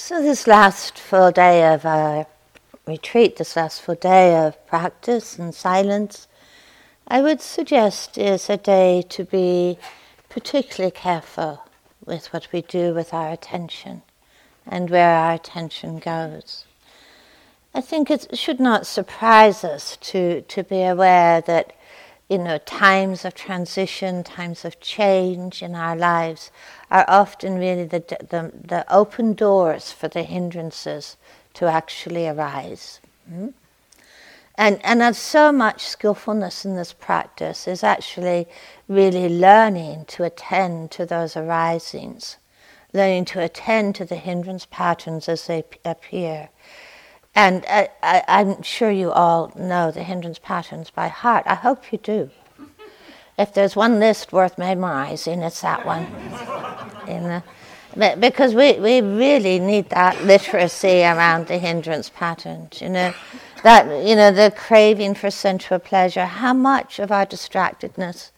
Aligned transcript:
So, 0.00 0.22
this 0.22 0.46
last 0.46 0.96
full 0.96 1.32
day 1.32 1.74
of 1.74 1.84
our 1.84 2.28
retreat, 2.86 3.36
this 3.36 3.56
last 3.56 3.82
full 3.82 3.96
day 3.96 4.36
of 4.36 4.64
practice 4.68 5.36
and 5.36 5.52
silence, 5.52 6.28
I 7.08 7.20
would 7.20 7.40
suggest 7.40 8.16
is 8.16 8.48
a 8.48 8.56
day 8.56 9.02
to 9.08 9.24
be 9.24 9.76
particularly 10.28 10.92
careful 10.92 11.64
with 12.06 12.32
what 12.32 12.46
we 12.52 12.62
do 12.62 12.94
with 12.94 13.12
our 13.12 13.32
attention 13.32 14.02
and 14.64 14.88
where 14.88 15.10
our 15.10 15.34
attention 15.34 15.98
goes. 15.98 16.64
I 17.74 17.80
think 17.80 18.08
it 18.08 18.38
should 18.38 18.60
not 18.60 18.86
surprise 18.86 19.64
us 19.64 19.96
to, 20.02 20.42
to 20.42 20.62
be 20.62 20.84
aware 20.84 21.40
that 21.40 21.72
you 22.28 22.38
know, 22.38 22.58
times 22.58 23.24
of 23.24 23.34
transition, 23.34 24.22
times 24.22 24.64
of 24.64 24.78
change 24.80 25.62
in 25.62 25.74
our 25.74 25.96
lives 25.96 26.50
are 26.90 27.06
often 27.08 27.58
really 27.58 27.84
the, 27.84 28.00
the, 28.30 28.52
the 28.54 28.84
open 28.92 29.32
doors 29.32 29.92
for 29.92 30.08
the 30.08 30.22
hindrances 30.22 31.16
to 31.54 31.66
actually 31.66 32.28
arise. 32.28 33.00
Mm? 33.32 33.54
And, 34.56 34.80
and 34.84 35.16
so 35.16 35.52
much 35.52 35.86
skillfulness 35.86 36.64
in 36.64 36.74
this 36.74 36.92
practice 36.92 37.68
is 37.68 37.84
actually 37.84 38.48
really 38.88 39.28
learning 39.28 40.04
to 40.06 40.24
attend 40.24 40.90
to 40.92 41.06
those 41.06 41.36
arisings, 41.36 42.36
learning 42.92 43.24
to 43.26 43.40
attend 43.40 43.94
to 43.94 44.04
the 44.04 44.16
hindrance 44.16 44.66
patterns 44.68 45.28
as 45.28 45.46
they 45.46 45.64
appear 45.84 46.48
and 47.38 47.64
I, 48.02 48.24
am 48.26 48.62
sure 48.62 48.90
you 48.90 49.12
all 49.12 49.52
know 49.54 49.92
the 49.92 50.02
hindrance 50.02 50.40
patterns 50.40 50.90
by 50.90 51.06
heart. 51.06 51.44
I 51.46 51.54
hope 51.54 51.92
you 51.92 51.98
do. 51.98 52.30
If 53.38 53.54
there's 53.54 53.76
one 53.76 54.00
list 54.00 54.32
worth 54.32 54.58
memorizing, 54.58 55.42
it's 55.42 55.60
that 55.60 55.86
one. 55.86 56.06
Because 58.20 58.54
we, 58.54 58.74
we 58.74 59.00
really 59.00 59.58
need 59.58 59.88
that 59.90 60.22
literacy 60.24 61.02
around 61.02 61.48
the 61.48 61.58
hindrance 61.58 62.10
patterns. 62.10 62.80
You 62.80 62.90
know, 62.90 63.14
that 63.64 64.06
you 64.06 64.14
know 64.14 64.30
the 64.30 64.52
craving 64.54 65.14
for 65.14 65.30
sensual 65.30 65.80
pleasure. 65.80 66.26
How 66.26 66.52
much 66.52 67.00
of 67.00 67.10
our 67.10 67.26
distractedness 67.26 68.30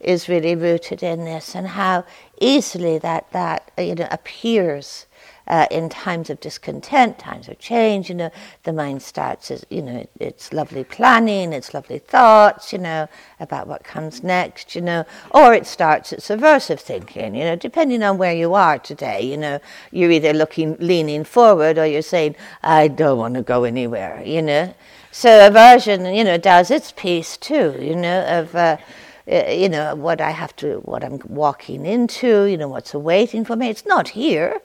is 0.00 0.30
really 0.30 0.54
rooted 0.54 1.02
in 1.02 1.24
this, 1.26 1.54
and 1.54 1.66
how 1.66 2.04
easily 2.40 2.96
that 2.98 3.30
that 3.32 3.70
you 3.76 3.94
know 3.94 4.08
appears 4.10 5.06
uh, 5.46 5.66
in 5.70 5.88
times 5.88 6.30
of 6.30 6.40
discontent, 6.40 7.18
times 7.18 7.48
of 7.48 7.58
change, 7.58 8.08
you 8.08 8.14
know, 8.14 8.30
the 8.62 8.72
mind 8.72 9.02
starts, 9.02 9.50
as, 9.50 9.64
you 9.70 9.82
know, 9.82 10.06
it's 10.20 10.52
lovely 10.52 10.84
planning, 10.84 11.52
it's 11.52 11.74
lovely 11.74 11.98
thoughts, 11.98 12.72
you 12.72 12.78
know, 12.78 13.08
about 13.40 13.66
what 13.66 13.84
comes 13.84 14.22
next, 14.22 14.74
you 14.74 14.80
know, 14.80 15.04
or 15.32 15.52
it 15.52 15.66
starts 15.66 16.12
its 16.12 16.28
aversive 16.28 16.80
thinking, 16.80 17.34
you 17.34 17.44
know, 17.44 17.56
depending 17.56 18.02
on 18.02 18.18
where 18.18 18.34
you 18.34 18.54
are 18.54 18.78
today, 18.78 19.20
you 19.20 19.36
know, 19.36 19.58
you're 19.90 20.10
either 20.10 20.32
looking, 20.32 20.76
leaning 20.78 21.24
forward 21.24 21.78
or 21.78 21.86
you're 21.86 22.02
saying, 22.02 22.36
I 22.62 22.88
don't 22.88 23.18
want 23.18 23.34
to 23.34 23.42
go 23.42 23.64
anywhere, 23.64 24.22
you 24.24 24.42
know. 24.42 24.74
So 25.10 25.46
aversion, 25.46 26.06
you 26.06 26.24
know, 26.24 26.38
does 26.38 26.70
its 26.70 26.92
piece 26.92 27.36
too, 27.36 27.76
you 27.78 27.94
know, 27.94 28.24
of, 28.26 28.54
uh, 28.54 28.78
you 29.26 29.68
know, 29.68 29.94
what 29.94 30.20
I 30.20 30.30
have 30.30 30.56
to, 30.56 30.78
what 30.78 31.04
I'm 31.04 31.20
walking 31.26 31.84
into, 31.84 32.44
you 32.44 32.56
know, 32.56 32.68
what's 32.68 32.94
awaiting 32.94 33.44
for 33.44 33.54
me. 33.54 33.68
It's 33.68 33.86
not 33.86 34.08
here. 34.08 34.62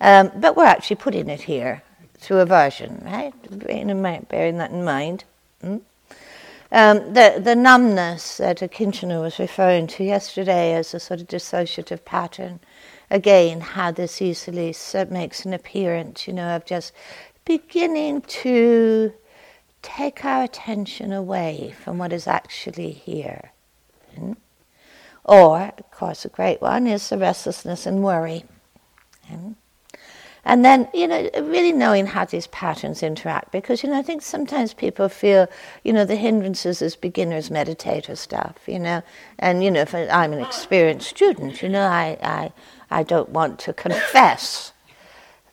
Um, 0.00 0.30
but 0.36 0.56
we're 0.56 0.64
actually 0.64 0.96
putting 0.96 1.28
it 1.28 1.42
here 1.42 1.82
through 2.18 2.38
aversion, 2.38 3.02
right? 3.04 3.32
Bearing, 4.28 4.58
that 4.58 4.70
in 4.70 4.84
mind. 4.84 5.24
Mm? 5.62 5.80
Um, 6.70 7.14
the, 7.14 7.40
the 7.42 7.56
numbness 7.56 8.36
that 8.36 8.58
Akincano 8.58 9.22
was 9.22 9.38
referring 9.38 9.86
to 9.88 10.04
yesterday 10.04 10.74
as 10.74 10.92
a 10.92 11.00
sort 11.00 11.20
of 11.20 11.26
dissociative 11.26 12.04
pattern, 12.04 12.60
again, 13.10 13.60
how 13.60 13.90
this 13.90 14.20
easily 14.20 14.74
makes 15.10 15.44
an 15.44 15.54
appearance, 15.54 16.26
you 16.26 16.34
know, 16.34 16.54
of 16.54 16.66
just 16.66 16.92
beginning 17.44 18.20
to 18.22 19.12
take 19.80 20.24
our 20.24 20.44
attention 20.44 21.12
away 21.12 21.74
from 21.82 21.96
what 21.96 22.12
is 22.12 22.26
actually 22.26 22.90
here. 22.90 23.52
Mm? 24.16 24.36
Or, 25.24 25.72
of 25.78 25.90
course, 25.90 26.24
a 26.24 26.28
great 26.28 26.60
one 26.60 26.86
is 26.86 27.08
the 27.08 27.18
restlessness 27.18 27.86
and 27.86 28.02
worry. 28.02 28.44
Mm? 29.30 29.54
And 30.48 30.64
then, 30.64 30.88
you 30.94 31.06
know, 31.06 31.28
really 31.42 31.72
knowing 31.72 32.06
how 32.06 32.24
these 32.24 32.46
patterns 32.46 33.02
interact, 33.02 33.52
because, 33.52 33.82
you 33.82 33.90
know, 33.90 33.98
I 33.98 34.02
think 34.02 34.22
sometimes 34.22 34.72
people 34.72 35.10
feel, 35.10 35.46
you 35.84 35.92
know, 35.92 36.06
the 36.06 36.16
hindrances 36.16 36.80
as 36.80 36.96
beginners 36.96 37.50
meditator 37.50 38.16
stuff, 38.16 38.56
you 38.66 38.78
know, 38.78 39.02
and, 39.38 39.62
you 39.62 39.70
know, 39.70 39.82
if 39.82 39.94
I'm 39.94 40.32
an 40.32 40.40
experienced 40.40 41.10
student, 41.10 41.60
you 41.60 41.68
know, 41.68 41.86
I, 41.86 42.16
I, 42.22 42.52
I 42.90 43.02
don't 43.02 43.28
want 43.28 43.58
to 43.60 43.74
confess 43.74 44.72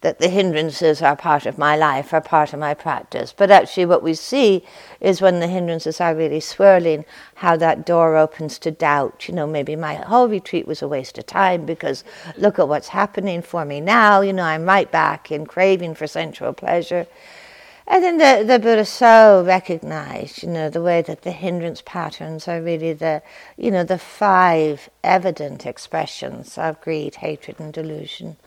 that 0.05 0.19
the 0.19 0.29
hindrances 0.29 1.01
are 1.01 1.15
part 1.15 1.47
of 1.47 1.57
my 1.57 1.75
life, 1.75 2.13
are 2.13 2.21
part 2.21 2.53
of 2.53 2.59
my 2.59 2.75
practice. 2.75 3.33
But 3.35 3.49
actually, 3.49 3.87
what 3.87 4.03
we 4.03 4.13
see 4.13 4.63
is 5.01 5.19
when 5.19 5.39
the 5.39 5.47
hindrances 5.47 5.99
are 5.99 6.13
really 6.13 6.41
swirling, 6.41 7.05
how 7.33 7.57
that 7.57 7.87
door 7.87 8.15
opens 8.15 8.59
to 8.59 8.69
doubt. 8.69 9.27
You 9.27 9.33
know, 9.33 9.47
maybe 9.47 9.75
my 9.75 9.95
whole 9.95 10.27
retreat 10.27 10.67
was 10.67 10.83
a 10.83 10.87
waste 10.87 11.17
of 11.17 11.25
time 11.25 11.65
because 11.65 12.03
look 12.37 12.59
at 12.59 12.67
what's 12.67 12.89
happening 12.89 13.41
for 13.41 13.65
me 13.65 13.81
now. 13.81 14.21
You 14.21 14.31
know, 14.31 14.43
I'm 14.43 14.65
right 14.65 14.91
back 14.91 15.31
in 15.31 15.47
craving 15.47 15.95
for 15.95 16.05
sensual 16.05 16.53
pleasure. 16.53 17.07
And 17.87 18.03
then 18.03 18.17
the, 18.19 18.45
the 18.45 18.59
Buddha 18.59 18.85
so 18.85 19.43
recognized, 19.43 20.43
you 20.43 20.49
know, 20.49 20.69
the 20.69 20.83
way 20.83 21.01
that 21.01 21.23
the 21.23 21.31
hindrance 21.31 21.81
patterns 21.83 22.47
are 22.47 22.61
really 22.61 22.93
the, 22.93 23.23
you 23.57 23.71
know, 23.71 23.83
the 23.83 23.97
five 23.97 24.87
evident 25.03 25.65
expressions 25.65 26.59
of 26.59 26.79
greed, 26.79 27.15
hatred, 27.15 27.59
and 27.59 27.73
delusion 27.73 28.37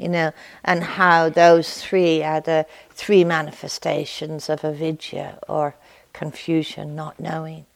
you 0.00 0.08
know, 0.08 0.32
and 0.64 0.82
how 0.82 1.28
those 1.28 1.82
three 1.82 2.22
are 2.22 2.40
the 2.40 2.66
three 2.90 3.24
manifestations 3.24 4.48
of 4.48 4.64
avidya 4.64 5.38
or 5.48 5.74
confusion, 6.12 6.96
not 6.96 7.20
knowing. 7.20 7.66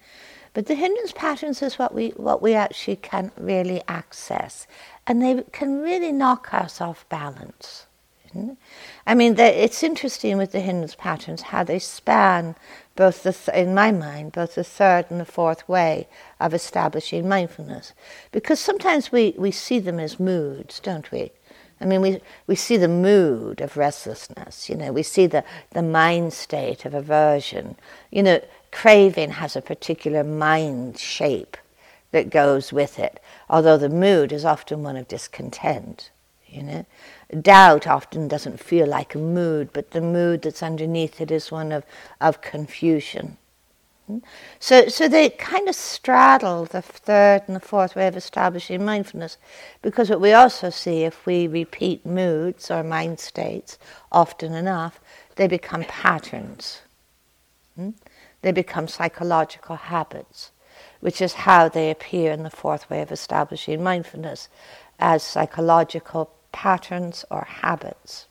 But 0.55 0.67
the 0.67 0.75
hindrance 0.75 1.13
patterns 1.13 1.63
is 1.63 1.79
what 1.79 1.95
we 1.95 2.11
what 2.11 2.41
we 2.41 2.55
actually 2.55 2.97
can 2.97 3.33
really 3.37 3.83
access, 3.89 4.67
and 5.07 5.21
they 5.21 5.43
can 5.53 5.81
really 5.81 6.13
knock 6.13 6.55
us 6.55 6.81
off 6.81 7.09
balance. 7.09 7.87
Hmm? 8.33 8.53
I 9.07 9.15
mean, 9.15 9.39
it's 9.39 9.83
interesting 9.83 10.39
with 10.39 10.53
the 10.53 10.61
hindrance 10.61 10.95
patterns 10.97 11.43
how 11.43 11.63
they 11.65 11.79
span 11.79 12.57
both 12.97 13.23
the, 13.23 13.33
th- 13.33 13.57
in 13.57 13.75
my 13.75 13.91
mind, 13.93 14.33
both 14.33 14.55
the 14.55 14.65
third 14.65 15.07
and 15.09 15.21
the 15.21 15.25
fourth 15.25 15.69
way 15.69 16.09
of 16.41 16.55
establishing 16.55 17.29
mindfulness, 17.29 17.93
because 18.33 18.61
sometimes 18.61 19.13
we, 19.13 19.35
we 19.37 19.51
see 19.51 19.79
them 19.79 19.99
as 20.01 20.21
moods, 20.21 20.81
don't 20.81 21.11
we? 21.11 21.33
I 21.81 21.87
mean, 21.87 22.01
we, 22.01 22.21
we 22.47 22.55
see 22.55 22.77
the 22.77 22.89
mood 22.89 23.61
of 23.61 23.77
restlessness, 23.77 24.69
you 24.69 24.77
know, 24.77 24.93
we 24.93 25.03
see 25.03 25.27
the, 25.27 25.45
the 25.71 25.83
mind 25.83 26.33
state 26.33 26.85
of 26.85 26.95
aversion. 26.95 27.77
You 28.11 28.23
know, 28.23 28.41
craving 28.71 29.33
has 29.33 29.57
a 29.57 29.63
particular 29.63 30.25
mind 30.25 30.99
shape 30.99 31.57
that 32.13 32.31
goes 32.31 32.73
with 32.73 32.99
it, 32.99 33.21
although 33.51 33.77
the 33.77 33.89
mood 33.89 34.33
is 34.33 34.45
often 34.45 34.83
one 34.83 34.97
of 34.97 35.09
discontent, 35.09 36.11
you 36.47 36.63
know. 36.63 36.87
Doubt 37.41 37.89
often 37.89 38.29
doesn't 38.29 38.61
feel 38.61 38.87
like 38.87 39.15
a 39.15 39.19
mood, 39.19 39.71
but 39.73 39.91
the 39.91 40.01
mood 40.01 40.43
that's 40.43 40.63
underneath 40.63 41.21
it 41.21 41.33
is 41.33 41.51
one 41.51 41.73
of, 41.73 41.85
of 42.21 42.41
confusion. 42.41 43.37
So, 44.61 44.89
so 44.89 45.09
they 45.09 45.31
kind 45.31 45.69
of 45.69 45.75
straddle 45.75 46.67
the 46.67 46.83
third 46.83 47.43
and 47.47 47.57
the 47.57 47.61
fourth 47.61 47.97
way 47.97 48.07
of 48.07 48.17
establishing 48.17 48.85
mindfulness, 48.85 49.39
because 49.81 50.11
what 50.11 50.21
we 50.21 50.33
also 50.33 50.71
see 50.71 51.05
if 51.05 51.25
we 51.25 51.47
repeat 51.47 52.05
moods 52.05 52.71
or 52.71 52.83
mind 52.83 53.19
states 53.19 53.79
often 54.13 54.53
enough, 54.53 55.01
they 55.37 55.49
become 55.49 55.85
patterns. 55.85 56.83
Hmm? 57.77 57.91
They 58.43 58.53
become 58.53 58.89
psychological 58.89 59.77
habits, 59.77 60.51
which 61.01 61.23
is 61.23 61.33
how 61.33 61.69
they 61.71 61.91
appear 61.91 62.31
in 62.31 62.43
the 62.43 62.51
fourth 62.51 62.91
way 62.91 63.01
of 63.01 63.11
establishing 63.11 63.83
mindfulness 63.83 64.49
as 64.99 65.23
psychological 65.23 66.31
patterns 66.53 67.25
or 67.31 67.47
habits. 67.49 68.27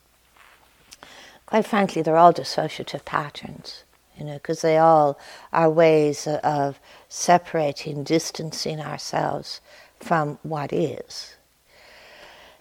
Quite 1.48 1.66
frankly, 1.66 2.04
they're 2.04 2.18
all 2.18 2.34
dissociative 2.34 3.06
patterns 3.06 3.84
you 4.18 4.26
know, 4.26 4.34
because 4.34 4.62
they 4.62 4.78
all 4.78 5.18
are 5.52 5.70
ways 5.70 6.28
of 6.28 6.80
separating, 7.10 8.04
distancing 8.04 8.80
ourselves 8.80 9.62
from 10.00 10.38
what 10.44 10.72
is. 10.72 11.36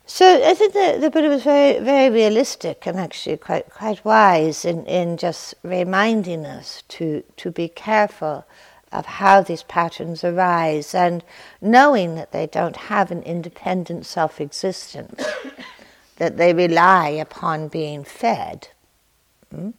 So 0.07 0.43
I 0.45 0.55
think 0.55 0.73
the, 0.73 0.99
the 1.01 1.11
Buddha 1.11 1.29
was 1.29 1.45
very, 1.45 1.79
very 1.79 2.11
realistic 2.11 2.87
and 2.87 2.99
actually 2.99 3.37
quite, 3.37 3.71
quite 3.71 4.05
wise 4.05 4.65
in, 4.65 4.85
in 4.87 5.17
just 5.17 5.55
reminding 5.63 6.45
us 6.45 6.83
to, 6.89 7.23
to 7.39 7.51
be 7.51 7.69
careful 7.69 8.45
of 8.93 9.07
how 9.07 9.41
these 9.41 9.63
patterns 9.63 10.23
arise 10.23 10.95
and 10.95 11.25
knowing 11.61 12.15
that 12.17 12.33
they 12.33 12.47
don't 12.47 12.77
have 12.77 13.11
an 13.11 13.23
independent 13.23 14.05
self 14.05 14.41
existence, 14.41 15.25
that 16.17 16.37
they 16.37 16.53
rely 16.53 17.09
upon 17.09 17.69
being 17.69 18.05
fed. 18.05 18.69
Hmm? 19.51 19.71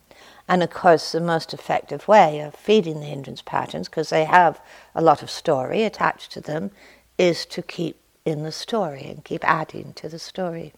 And 0.47 0.61
of 0.61 0.69
course, 0.69 1.11
the 1.11 1.21
most 1.21 1.53
effective 1.53 2.07
way 2.07 2.39
of 2.39 2.53
feeding 2.55 2.99
the 2.99 3.05
hindrance 3.05 3.41
patterns, 3.41 3.87
because 3.87 4.09
they 4.09 4.25
have 4.25 4.59
a 4.93 5.01
lot 5.01 5.23
of 5.23 5.29
story 5.29 5.83
attached 5.83 6.31
to 6.33 6.41
them, 6.41 6.71
is 7.17 7.45
to 7.47 7.61
keep 7.61 7.97
in 8.25 8.43
the 8.43 8.51
story 8.51 9.03
and 9.03 9.23
keep 9.23 9.47
adding 9.47 9.93
to 9.93 10.09
the 10.09 10.19
story. 10.19 10.73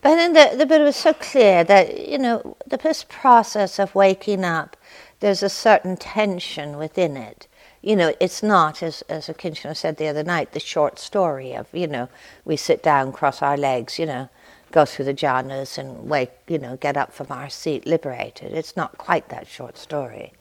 But 0.00 0.16
then 0.16 0.32
the, 0.32 0.56
the 0.56 0.66
Buddha 0.66 0.84
was 0.84 0.96
so 0.96 1.12
clear 1.12 1.62
that, 1.62 2.08
you 2.08 2.18
know, 2.18 2.56
this 2.66 3.04
process 3.08 3.78
of 3.78 3.94
waking 3.94 4.44
up, 4.44 4.76
there's 5.20 5.44
a 5.44 5.48
certain 5.48 5.96
tension 5.96 6.76
within 6.76 7.16
it. 7.16 7.46
You 7.82 7.94
know, 7.96 8.12
it's 8.20 8.42
not, 8.42 8.82
as, 8.82 9.02
as 9.02 9.28
Akincano 9.28 9.76
said 9.76 9.96
the 9.96 10.08
other 10.08 10.24
night, 10.24 10.52
the 10.52 10.60
short 10.60 10.98
story 10.98 11.54
of, 11.54 11.68
you 11.72 11.86
know, 11.86 12.08
we 12.44 12.56
sit 12.56 12.82
down, 12.82 13.12
cross 13.12 13.42
our 13.42 13.56
legs, 13.56 13.98
you 13.98 14.06
know, 14.06 14.28
go 14.72 14.84
through 14.84 15.04
the 15.04 15.14
jhanas 15.14 15.78
and 15.78 16.08
wake, 16.08 16.32
you 16.48 16.58
know, 16.58 16.76
get 16.76 16.96
up 16.96 17.12
from 17.12 17.28
our 17.30 17.48
seat 17.48 17.86
liberated. 17.86 18.52
It's 18.52 18.76
not 18.76 18.98
quite 18.98 19.28
that 19.28 19.46
short 19.46 19.78
story. 19.78 20.32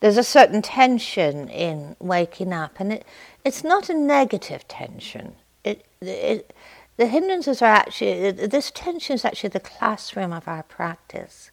There's 0.00 0.18
a 0.18 0.24
certain 0.24 0.62
tension 0.62 1.48
in 1.48 1.96
waking 1.98 2.52
up, 2.52 2.78
and 2.78 2.92
it, 2.92 3.04
it's 3.44 3.64
not 3.64 3.88
a 3.88 3.94
negative 3.94 4.68
tension. 4.68 5.34
It, 5.64 5.84
it, 6.00 6.52
the 6.96 7.06
hindrances 7.06 7.62
are 7.62 7.66
actually, 7.66 8.30
this 8.32 8.70
tension 8.70 9.14
is 9.14 9.24
actually 9.24 9.50
the 9.50 9.60
classroom 9.60 10.32
of 10.32 10.46
our 10.46 10.62
practice. 10.62 11.50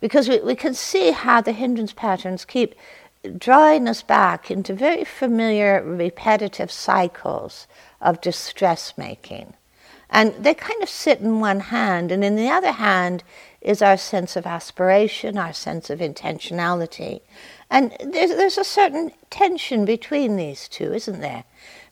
Because 0.00 0.28
we, 0.28 0.40
we 0.40 0.54
can 0.54 0.74
see 0.74 1.12
how 1.12 1.40
the 1.40 1.52
hindrance 1.52 1.92
patterns 1.92 2.44
keep 2.44 2.74
drawing 3.38 3.88
us 3.88 4.02
back 4.02 4.50
into 4.50 4.74
very 4.74 5.04
familiar, 5.04 5.82
repetitive 5.82 6.70
cycles 6.70 7.66
of 8.00 8.20
distress 8.20 8.94
making. 8.96 9.54
And 10.14 10.32
they 10.38 10.54
kind 10.54 10.80
of 10.80 10.88
sit 10.88 11.18
in 11.18 11.40
one 11.40 11.58
hand, 11.58 12.12
and 12.12 12.22
in 12.22 12.36
the 12.36 12.48
other 12.48 12.70
hand 12.70 13.24
is 13.60 13.82
our 13.82 13.96
sense 13.96 14.36
of 14.36 14.46
aspiration, 14.46 15.36
our 15.36 15.52
sense 15.52 15.90
of 15.90 15.98
intentionality. 15.98 17.20
And 17.68 17.96
there's, 17.98 18.30
there's 18.30 18.56
a 18.56 18.62
certain 18.62 19.10
tension 19.30 19.84
between 19.84 20.36
these 20.36 20.68
two, 20.68 20.94
isn't 20.94 21.20
there? 21.20 21.42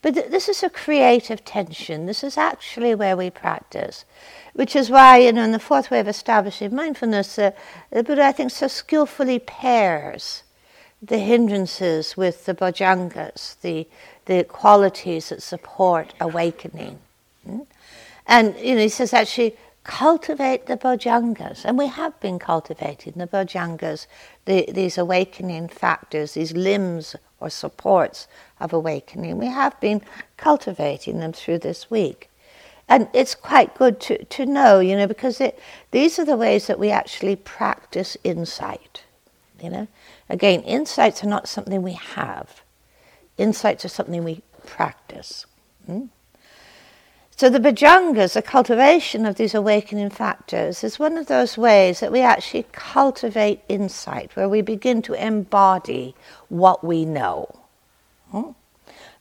But 0.03 0.15
th- 0.15 0.31
this 0.31 0.49
is 0.49 0.63
a 0.63 0.71
creative 0.71 1.45
tension. 1.45 2.07
This 2.07 2.23
is 2.23 2.39
actually 2.39 2.95
where 2.95 3.17
we 3.17 3.29
practice, 3.29 4.05
which 4.53 4.77
is 4.77 4.89
why, 4.89 5.19
you 5.19 5.33
know, 5.33 5.43
in 5.43 5.51
the 5.51 5.59
fourth 5.59 5.91
way 5.91 5.99
of 5.99 6.07
establishing 6.07 6.73
mindfulness, 6.73 7.37
uh, 7.41 7.51
the 7.91 8.05
Buddha, 8.05 8.23
I 8.23 8.33
think, 8.33 8.53
so 8.53 8.69
skillfully 8.69 9.41
pairs 9.41 10.45
the 11.03 11.19
hindrances 11.19 12.17
with 12.17 12.47
the 12.47 12.55
bojjhangas, 12.55 13.61
the, 13.63 13.89
the 14.27 14.45
qualities 14.45 15.31
that 15.31 15.43
support 15.43 16.15
awakening. 16.21 17.01
Hmm? 17.45 17.63
And, 18.27 18.57
you 18.59 18.75
know, 18.75 18.83
he 18.83 18.89
says 18.89 19.13
actually, 19.13 19.57
cultivate 19.85 20.67
the 20.67 20.77
bojjhangas. 20.77 21.65
And 21.65 21.77
we 21.77 21.89
have 21.89 22.19
been 22.21 22.39
cultivating 22.39 23.15
the 23.17 23.27
bojjhangas, 23.27 24.07
the, 24.45 24.69
these 24.73 24.97
awakening 24.97 25.69
factors, 25.69 26.35
these 26.35 26.53
limbs 26.53 27.17
or 27.41 27.51
supports 27.51 28.29
of 28.61 28.73
awakening. 28.73 29.39
We 29.39 29.47
have 29.47 29.79
been 29.81 30.03
cultivating 30.37 31.19
them 31.19 31.33
through 31.33 31.59
this 31.59 31.91
week. 31.91 32.31
And 32.89 33.09
it's 33.13 33.35
quite 33.35 33.75
good 33.75 34.01
to, 34.03 34.25
to 34.25 34.47
know, 34.47 34.81
you 34.81 34.97
know, 34.97 35.07
because 35.07 35.41
it, 35.41 35.59
these 35.91 36.19
are 36.19 36.25
the 36.25 36.37
ways 36.37 36.67
that 36.67 36.79
we 36.79 36.91
actually 36.91 37.37
practice 37.37 38.17
insight. 38.23 39.03
You 39.63 39.71
know, 39.71 39.89
again, 40.29 40.63
insights 40.63 41.23
are 41.23 41.29
not 41.29 41.49
something 41.49 41.83
we 41.83 41.93
have. 41.93 42.63
Insights 43.39 43.85
are 43.85 43.89
something 43.89 44.25
we 44.25 44.43
practice. 44.67 45.47
Hmm? 45.87 46.07
So 47.43 47.51
the 47.51 47.59
bojjhangas, 47.59 48.35
the 48.35 48.41
cultivation 48.41 49.27
of 49.27 49.35
these 49.35 49.53
awakening 49.53 50.11
factors, 50.11 50.85
is 50.85 51.01
one 51.01 51.19
of 51.19 51.27
those 51.27 51.59
ways 51.59 51.99
that 51.99 52.13
we 52.13 52.21
actually 52.21 52.67
cultivate 52.71 53.63
insight, 53.69 54.37
where 54.37 54.49
we 54.49 54.63
begin 54.63 55.03
to 55.03 55.15
embody 55.15 56.15
what 56.49 56.85
we 56.85 57.05
know. 57.05 57.53
Hmm? 58.31 58.53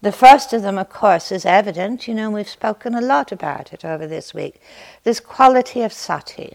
The 0.03 0.12
first 0.12 0.53
of 0.53 0.62
them, 0.62 0.77
of 0.77 0.91
course, 0.91 1.31
is 1.31 1.47
evident. 1.47 2.07
You 2.07 2.13
know, 2.13 2.29
we've 2.29 2.47
spoken 2.47 2.94
a 2.94 3.01
lot 3.01 3.31
about 3.31 3.73
it 3.73 3.83
over 3.83 4.06
this 4.06 4.35
week. 4.35 4.62
This 5.03 5.19
quality 5.19 5.81
of 5.81 5.91
sati. 5.91 6.53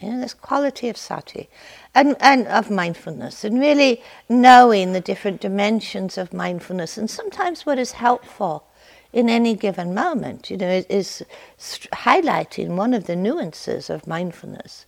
You 0.00 0.10
know, 0.10 0.20
this 0.20 0.34
quality 0.34 0.88
of 0.88 0.96
sati 0.96 1.48
and, 1.94 2.16
and 2.18 2.48
of 2.48 2.68
mindfulness, 2.68 3.44
and 3.44 3.60
really 3.60 4.02
knowing 4.28 4.92
the 4.92 5.00
different 5.00 5.40
dimensions 5.40 6.18
of 6.18 6.32
mindfulness. 6.32 6.98
And 6.98 7.08
sometimes 7.08 7.64
what 7.64 7.78
is 7.78 7.92
helpful 7.92 8.66
in 9.14 9.30
any 9.30 9.54
given 9.54 9.94
moment, 9.94 10.50
you 10.50 10.56
know, 10.56 10.82
is, 10.88 11.22
highlighting 11.58 12.70
one 12.76 12.92
of 12.92 13.06
the 13.06 13.14
nuances 13.14 13.88
of 13.88 14.08
mindfulness. 14.08 14.86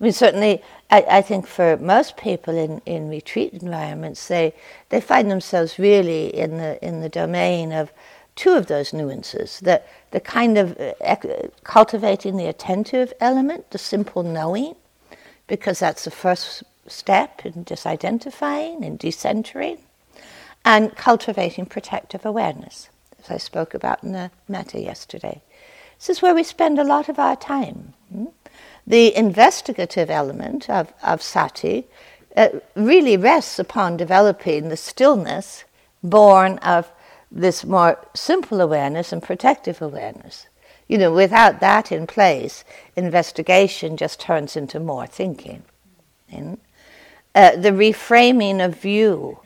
I 0.00 0.04
mean, 0.04 0.12
certainly, 0.12 0.62
I, 0.88 1.04
I, 1.10 1.22
think 1.22 1.48
for 1.48 1.76
most 1.78 2.16
people 2.16 2.56
in, 2.56 2.80
in 2.86 3.08
retreat 3.08 3.54
environments, 3.54 4.28
they, 4.28 4.54
they 4.90 5.00
find 5.00 5.30
themselves 5.30 5.80
really 5.80 6.28
in 6.28 6.58
the, 6.58 6.82
in 6.86 7.00
the 7.00 7.08
domain 7.08 7.72
of 7.72 7.92
two 8.36 8.52
of 8.52 8.66
those 8.66 8.92
nuances 8.92 9.58
the, 9.60 9.82
the 10.10 10.20
kind 10.20 10.58
of 10.58 10.78
uh, 10.78 11.16
cultivating 11.64 12.36
the 12.36 12.46
attentive 12.46 13.12
element, 13.20 13.70
the 13.70 13.78
simple 13.78 14.22
knowing, 14.22 14.76
because 15.48 15.80
that's 15.80 16.04
the 16.04 16.10
first 16.10 16.62
step 16.86 17.44
in 17.44 17.64
disidentifying 17.64 18.86
and 18.86 19.00
decentering, 19.00 19.78
and 20.64 20.94
cultivating 20.94 21.66
protective 21.66 22.24
awareness 22.24 22.90
as 23.26 23.34
I 23.34 23.38
spoke 23.38 23.74
about 23.74 24.02
in 24.02 24.12
the 24.12 24.30
metta 24.48 24.80
yesterday. 24.80 25.42
This 25.98 26.10
is 26.10 26.22
where 26.22 26.34
we 26.34 26.42
spend 26.42 26.78
a 26.78 26.84
lot 26.84 27.08
of 27.08 27.18
our 27.18 27.36
time. 27.36 27.94
Hmm? 28.12 28.26
The 28.86 29.14
investigative 29.16 30.10
element 30.10 30.70
of, 30.70 30.92
of 31.02 31.22
sati 31.22 31.86
uh, 32.36 32.48
really 32.74 33.16
rests 33.16 33.58
upon 33.58 33.96
developing 33.96 34.68
the 34.68 34.76
stillness 34.76 35.64
born 36.02 36.58
of 36.58 36.90
this 37.30 37.64
more 37.64 37.98
simple 38.14 38.60
awareness 38.60 39.12
and 39.12 39.22
protective 39.22 39.82
awareness. 39.82 40.46
You 40.86 40.98
know, 40.98 41.12
without 41.12 41.60
that 41.60 41.90
in 41.90 42.06
place, 42.06 42.62
investigation 42.94 43.96
just 43.96 44.20
turns 44.20 44.56
into 44.56 44.78
more 44.78 45.06
thinking. 45.06 45.64
Uh, 47.34 47.56
the 47.56 47.70
reframing 47.70 48.64
of 48.64 48.78
view, 48.80 49.40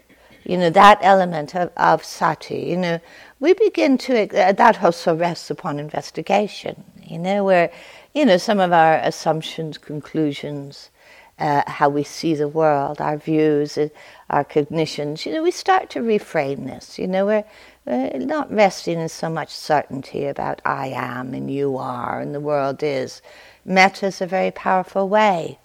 you 0.44 0.58
know, 0.58 0.70
that 0.70 0.98
element 1.00 1.54
of, 1.54 1.70
of 1.76 2.04
sati, 2.04 2.60
you 2.60 2.76
know, 2.76 3.00
we 3.40 3.54
begin 3.54 3.96
to, 3.96 4.28
uh, 4.38 4.52
that 4.52 4.84
also 4.84 5.16
rests 5.16 5.50
upon 5.50 5.78
investigation, 5.78 6.84
you 7.02 7.18
know, 7.18 7.42
where, 7.42 7.72
you 8.14 8.26
know, 8.26 8.36
some 8.36 8.60
of 8.60 8.72
our 8.72 8.96
assumptions, 8.96 9.78
conclusions, 9.78 10.90
uh, 11.38 11.62
how 11.66 11.88
we 11.88 12.04
see 12.04 12.34
the 12.34 12.48
world, 12.48 13.00
our 13.00 13.16
views, 13.16 13.78
uh, 13.78 13.88
our 14.28 14.44
cognitions, 14.44 15.24
you 15.24 15.32
know, 15.32 15.42
we 15.42 15.50
start 15.50 15.88
to 15.88 16.00
reframe 16.00 16.66
this, 16.66 16.98
you 16.98 17.08
know, 17.08 17.24
we're, 17.24 17.44
we're 17.86 18.18
not 18.18 18.52
resting 18.52 19.00
in 19.00 19.08
so 19.08 19.30
much 19.30 19.50
certainty 19.50 20.26
about 20.26 20.60
I 20.66 20.88
am 20.88 21.32
and 21.32 21.50
you 21.50 21.78
are 21.78 22.20
and 22.20 22.34
the 22.34 22.40
world 22.40 22.82
is. 22.82 23.22
Metta 23.64 24.06
is 24.06 24.20
a 24.20 24.26
very 24.26 24.50
powerful 24.50 25.08
way 25.08 25.58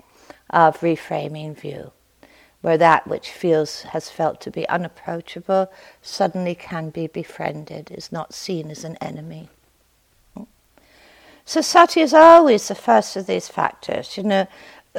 of 0.49 0.79
reframing 0.79 1.59
view 1.59 1.91
where 2.65 2.79
that 2.79 3.05
which 3.05 3.29
feels 3.29 3.83
has 3.83 4.09
felt 4.09 4.41
to 4.41 4.49
be 4.49 4.67
unapproachable 4.69 5.71
suddenly 6.01 6.55
can 6.55 6.89
be 6.89 7.05
befriended, 7.05 7.91
is 7.91 8.11
not 8.11 8.33
seen 8.33 8.71
as 8.71 8.83
an 8.83 8.97
enemy. 8.99 9.49
So 11.45 11.61
sati 11.61 12.01
is 12.01 12.11
always 12.11 12.67
the 12.67 12.73
first 12.73 13.15
of 13.15 13.27
these 13.27 13.47
factors, 13.47 14.17
you 14.17 14.23
know, 14.23 14.47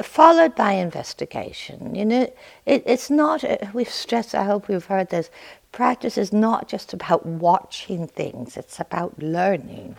followed 0.01 0.55
by 0.55 0.71
investigation. 0.75 1.93
You 1.93 2.05
know, 2.05 2.33
it, 2.65 2.83
it's 2.85 3.09
not, 3.09 3.43
uh, 3.43 3.57
we've 3.73 3.89
stressed, 3.91 4.33
I 4.33 4.45
hope 4.45 4.69
we've 4.69 4.85
heard 4.85 5.09
this, 5.09 5.29
practice 5.73 6.17
is 6.17 6.31
not 6.31 6.69
just 6.69 6.93
about 6.93 7.25
watching 7.25 8.07
things, 8.07 8.55
it's 8.55 8.79
about 8.79 9.21
learning. 9.21 9.97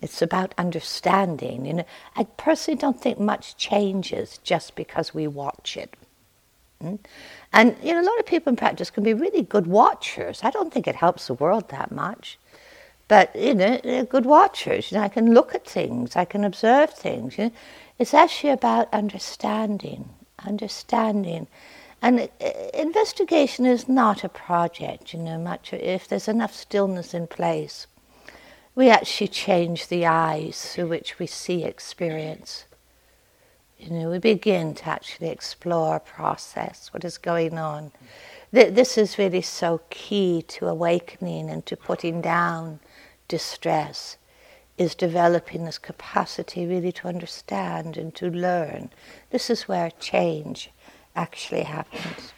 It's 0.00 0.20
about 0.20 0.52
understanding. 0.58 1.64
You 1.64 1.74
know, 1.74 1.86
I 2.16 2.24
personally 2.24 2.76
don't 2.76 3.00
think 3.00 3.20
much 3.20 3.56
changes 3.56 4.40
just 4.42 4.74
because 4.74 5.14
we 5.14 5.28
watch 5.28 5.76
it. 5.76 5.94
And 7.52 7.76
you 7.82 7.92
know, 7.92 8.00
a 8.00 8.08
lot 8.10 8.18
of 8.18 8.26
people 8.26 8.50
in 8.50 8.56
practice 8.56 8.90
can 8.90 9.04
be 9.04 9.14
really 9.14 9.42
good 9.42 9.66
watchers. 9.66 10.40
I 10.42 10.50
don't 10.50 10.72
think 10.72 10.86
it 10.86 10.96
helps 10.96 11.26
the 11.26 11.34
world 11.34 11.68
that 11.68 11.92
much, 11.92 12.38
but 13.08 13.34
you 13.36 13.54
know, 13.54 13.80
they're 13.82 14.04
good 14.04 14.26
watchers. 14.26 14.90
You 14.90 14.98
know, 14.98 15.04
I 15.04 15.08
can 15.08 15.34
look 15.34 15.54
at 15.54 15.66
things, 15.66 16.16
I 16.16 16.24
can 16.24 16.44
observe 16.44 16.90
things. 16.90 17.38
You 17.38 17.44
know? 17.44 17.52
It's 17.98 18.14
actually 18.14 18.50
about 18.50 18.92
understanding, 18.92 20.08
understanding. 20.44 21.46
And 22.00 22.20
uh, 22.20 22.50
investigation 22.74 23.64
is 23.64 23.88
not 23.88 24.24
a 24.24 24.28
project, 24.28 25.12
you 25.14 25.20
know, 25.20 25.38
much 25.38 25.72
if 25.72 26.08
there's 26.08 26.26
enough 26.26 26.54
stillness 26.54 27.14
in 27.14 27.26
place. 27.28 27.86
We 28.74 28.88
actually 28.88 29.28
change 29.28 29.88
the 29.88 30.06
eyes 30.06 30.72
through 30.72 30.88
which 30.88 31.18
we 31.18 31.26
see 31.26 31.64
experience 31.64 32.64
you 33.82 33.90
know, 33.90 34.10
we 34.10 34.18
begin 34.18 34.74
to 34.74 34.88
actually 34.88 35.28
explore, 35.28 35.98
process 35.98 36.88
what 36.92 37.04
is 37.04 37.18
going 37.18 37.58
on. 37.58 37.90
This 38.52 38.96
is 38.96 39.18
really 39.18 39.42
so 39.42 39.80
key 39.90 40.42
to 40.48 40.68
awakening 40.68 41.50
and 41.50 41.66
to 41.66 41.76
putting 41.76 42.20
down 42.20 42.78
distress, 43.26 44.18
is 44.78 44.94
developing 44.94 45.64
this 45.64 45.78
capacity 45.78 46.64
really 46.64 46.92
to 46.92 47.08
understand 47.08 47.96
and 47.96 48.14
to 48.14 48.30
learn. 48.30 48.90
This 49.30 49.50
is 49.50 49.66
where 49.66 49.90
change 49.98 50.70
actually 51.16 51.64
happens. 51.64 52.32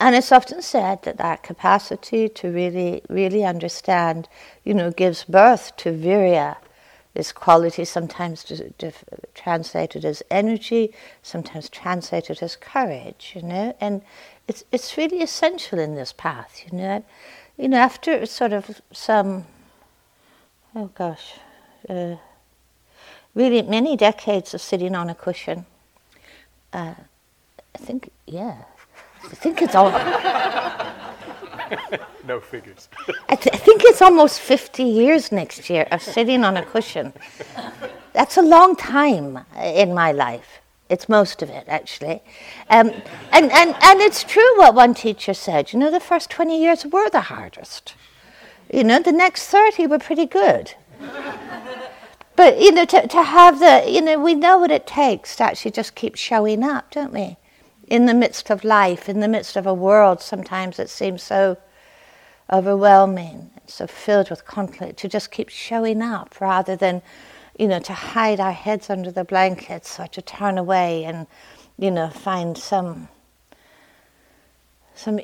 And 0.00 0.16
it's 0.16 0.32
often 0.32 0.60
said 0.60 1.02
that 1.04 1.18
that 1.18 1.44
capacity 1.44 2.28
to 2.30 2.48
really, 2.48 3.02
really 3.08 3.44
understand, 3.44 4.28
you 4.64 4.74
know, 4.74 4.90
gives 4.90 5.22
birth 5.22 5.76
to 5.76 5.92
virya, 5.92 6.56
this 7.14 7.32
quality 7.32 7.84
sometimes 7.84 8.44
translated 9.34 10.04
as 10.04 10.22
energy, 10.30 10.92
sometimes 11.22 11.68
translated 11.68 12.42
as 12.42 12.56
courage, 12.56 13.32
you 13.36 13.42
know, 13.42 13.74
and 13.80 14.02
it's 14.48 14.64
it's 14.72 14.96
really 14.96 15.22
essential 15.22 15.78
in 15.78 15.94
this 15.94 16.12
path, 16.12 16.64
you 16.66 16.76
know. 16.76 17.04
You 17.56 17.68
know, 17.68 17.78
after 17.78 18.26
sort 18.26 18.52
of 18.52 18.80
some, 18.92 19.44
oh 20.74 20.90
gosh, 20.94 21.34
uh, 21.88 22.16
really 23.34 23.62
many 23.62 23.96
decades 23.96 24.52
of 24.54 24.60
sitting 24.60 24.96
on 24.96 25.08
a 25.08 25.14
cushion, 25.14 25.66
uh, 26.72 26.94
I 27.74 27.78
think, 27.78 28.10
yeah, 28.26 28.56
I 29.22 29.34
think 29.34 29.62
it's 29.62 29.76
all. 29.76 29.92
no 32.26 32.40
figures. 32.40 32.88
I, 33.28 33.36
th- 33.36 33.54
I, 33.54 33.58
think 33.58 33.82
it's 33.84 34.02
almost 34.02 34.40
50 34.40 34.82
years 34.82 35.32
next 35.32 35.68
year 35.70 35.86
of 35.90 36.02
sitting 36.02 36.44
on 36.44 36.56
a 36.56 36.64
cushion. 36.64 37.12
That's 38.12 38.36
a 38.36 38.42
long 38.42 38.76
time 38.76 39.44
in 39.56 39.94
my 39.94 40.12
life. 40.12 40.60
It's 40.88 41.08
most 41.08 41.42
of 41.42 41.50
it, 41.50 41.64
actually. 41.66 42.22
Um, 42.68 42.90
and, 43.32 43.50
and, 43.50 43.74
and 43.82 44.00
it's 44.00 44.22
true 44.22 44.58
what 44.58 44.74
one 44.74 44.94
teacher 44.94 45.34
said. 45.34 45.72
You 45.72 45.78
know, 45.78 45.90
the 45.90 46.00
first 46.00 46.30
20 46.30 46.60
years 46.60 46.84
were 46.84 47.08
the 47.10 47.22
hardest. 47.22 47.94
You 48.72 48.84
know, 48.84 49.00
the 49.00 49.12
next 49.12 49.46
30 49.48 49.86
were 49.86 49.98
pretty 49.98 50.26
good. 50.26 50.74
But, 52.36 52.60
you 52.60 52.72
know, 52.72 52.84
to, 52.84 53.06
to 53.06 53.22
have 53.22 53.60
the, 53.60 53.90
you 53.90 54.00
know, 54.00 54.18
we 54.18 54.34
know 54.34 54.58
what 54.58 54.70
it 54.70 54.86
takes 54.86 55.36
to 55.36 55.44
actually 55.44 55.70
just 55.70 55.94
keep 55.94 56.16
showing 56.16 56.64
up, 56.64 56.90
don't 56.90 57.12
we? 57.12 57.36
In 57.86 58.06
the 58.06 58.14
midst 58.14 58.50
of 58.50 58.64
life, 58.64 59.08
in 59.08 59.20
the 59.20 59.28
midst 59.28 59.56
of 59.56 59.66
a 59.66 59.74
world 59.74 60.20
sometimes 60.20 60.78
it 60.78 60.90
seems 60.90 61.22
so 61.22 61.58
overwhelming, 62.50 63.50
so 63.66 63.86
filled 63.86 64.30
with 64.30 64.44
conflict, 64.44 64.98
to 65.00 65.08
just 65.08 65.30
keep 65.30 65.48
showing 65.48 66.02
up 66.02 66.40
rather 66.40 66.76
than, 66.76 67.02
you 67.58 67.68
know, 67.68 67.80
to 67.80 67.92
hide 67.92 68.40
our 68.40 68.52
heads 68.52 68.90
under 68.90 69.10
the 69.10 69.24
blankets 69.24 69.98
or 69.98 70.06
to 70.08 70.22
turn 70.22 70.58
away 70.58 71.04
and, 71.04 71.26
you 71.78 71.90
know, 71.90 72.08
find 72.08 72.56
some 72.56 73.08
some 74.94 75.18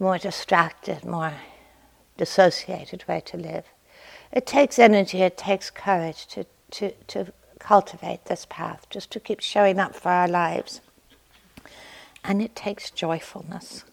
more 0.00 0.18
distracted, 0.18 1.04
more 1.04 1.32
dissociated 2.16 3.04
way 3.06 3.22
to 3.24 3.36
live. 3.36 3.64
It 4.32 4.46
takes 4.46 4.78
energy, 4.78 5.22
it 5.22 5.36
takes 5.36 5.70
courage 5.70 6.26
to, 6.28 6.44
to, 6.72 6.90
to 7.08 7.32
cultivate 7.60 8.24
this 8.24 8.46
path, 8.50 8.86
just 8.90 9.12
to 9.12 9.20
keep 9.20 9.40
showing 9.40 9.78
up 9.78 9.94
for 9.94 10.10
our 10.10 10.26
lives. 10.26 10.80
And 12.24 12.40
it 12.40 12.54
takes 12.54 12.90
joyfulness. 12.90 13.84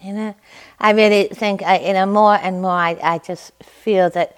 You 0.00 0.12
know, 0.12 0.34
I 0.78 0.92
really 0.92 1.24
think, 1.28 1.62
I, 1.62 1.78
you 1.80 1.92
know, 1.92 2.06
more 2.06 2.36
and 2.36 2.62
more 2.62 2.70
I, 2.70 2.98
I 3.02 3.18
just 3.18 3.52
feel 3.62 4.08
that, 4.10 4.36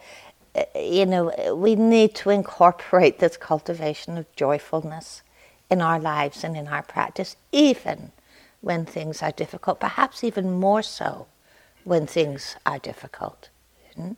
uh, 0.54 0.64
you 0.74 1.04
know, 1.04 1.54
we 1.54 1.74
need 1.74 2.14
to 2.16 2.30
incorporate 2.30 3.18
this 3.18 3.36
cultivation 3.36 4.16
of 4.16 4.34
joyfulness 4.36 5.22
in 5.70 5.82
our 5.82 6.00
lives 6.00 6.44
and 6.44 6.56
in 6.56 6.66
our 6.68 6.82
practice, 6.82 7.36
even 7.52 8.12
when 8.62 8.86
things 8.86 9.22
are 9.22 9.32
difficult, 9.32 9.80
perhaps 9.80 10.24
even 10.24 10.50
more 10.50 10.82
so 10.82 11.26
when 11.84 12.06
things 12.06 12.56
are 12.64 12.78
difficult. 12.78 13.50
Mm-hmm. 13.98 14.12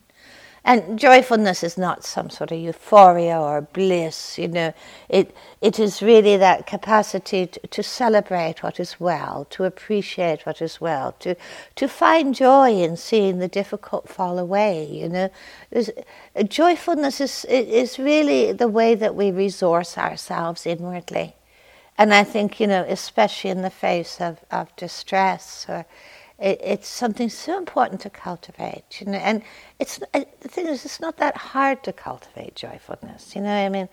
And 0.64 0.96
joyfulness 0.96 1.64
is 1.64 1.76
not 1.76 2.04
some 2.04 2.30
sort 2.30 2.52
of 2.52 2.58
euphoria 2.58 3.40
or 3.40 3.62
bliss, 3.62 4.38
you 4.38 4.46
know. 4.46 4.72
It, 5.08 5.34
it 5.60 5.80
is 5.80 6.00
really 6.00 6.36
that 6.36 6.68
capacity 6.68 7.48
to, 7.48 7.66
to, 7.66 7.82
celebrate 7.82 8.62
what 8.62 8.78
is 8.78 9.00
well, 9.00 9.44
to 9.50 9.64
appreciate 9.64 10.46
what 10.46 10.62
is 10.62 10.80
well, 10.80 11.12
to, 11.18 11.34
to 11.74 11.88
find 11.88 12.32
joy 12.32 12.80
in 12.80 12.96
seeing 12.96 13.40
the 13.40 13.48
difficult 13.48 14.08
fall 14.08 14.38
away, 14.38 14.86
you 14.86 15.08
know. 15.08 15.30
There's, 15.70 15.90
joyfulness 16.46 17.20
is, 17.20 17.44
is 17.46 17.98
really 17.98 18.52
the 18.52 18.68
way 18.68 18.94
that 18.94 19.16
we 19.16 19.32
resource 19.32 19.98
ourselves 19.98 20.64
inwardly. 20.64 21.34
And 21.98 22.14
I 22.14 22.22
think, 22.22 22.60
you 22.60 22.68
know, 22.68 22.84
especially 22.88 23.50
in 23.50 23.62
the 23.62 23.70
face 23.70 24.20
of, 24.20 24.38
of 24.52 24.74
distress 24.76 25.66
or 25.68 25.86
it, 26.42 26.60
it's 26.62 26.88
something 26.88 27.28
so 27.28 27.56
important 27.56 28.00
to 28.02 28.10
cultivate, 28.10 29.00
you 29.00 29.06
know. 29.06 29.18
And 29.18 29.42
it's 29.78 30.00
uh, 30.12 30.24
the 30.40 30.48
thing 30.48 30.66
is, 30.66 30.84
it's 30.84 31.00
not 31.00 31.16
that 31.18 31.36
hard 31.36 31.84
to 31.84 31.92
cultivate 31.92 32.56
joyfulness, 32.56 33.34
you 33.36 33.42
know. 33.42 33.54
I 33.54 33.68
mean, 33.68 33.88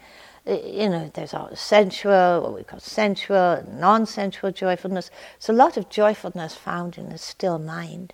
you 0.45 0.89
know, 0.89 1.11
there's 1.13 1.33
all 1.33 1.55
sensual, 1.55 2.41
what 2.41 2.55
we 2.55 2.63
call 2.63 2.79
sensual, 2.79 3.63
non-sensual 3.71 4.51
joyfulness. 4.51 5.11
There's 5.39 5.49
a 5.49 5.53
lot 5.53 5.77
of 5.77 5.89
joyfulness 5.89 6.55
found 6.55 6.97
in 6.97 7.09
the 7.09 7.19
still 7.19 7.59
mind. 7.59 8.13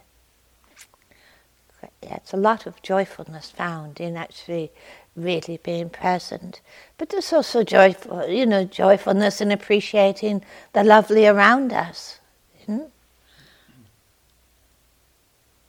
Yeah, 2.04 2.16
it's 2.16 2.34
a 2.34 2.38
lot 2.38 2.66
of 2.66 2.82
joyfulness 2.82 3.52
found 3.52 4.02
in 4.02 4.18
actually 4.18 4.72
really 5.16 5.60
being 5.64 5.90
present. 5.90 6.60
But 6.98 7.10
there's 7.10 7.32
also 7.32 7.64
joyful, 7.64 8.28
you 8.28 8.46
know, 8.46 8.66
joyfulness 8.66 9.40
in 9.40 9.52
appreciating 9.52 10.44
the 10.74 10.84
lovely 10.84 11.26
around 11.26 11.72
us. 11.72 12.20
You 12.68 12.74
know? 12.74 12.92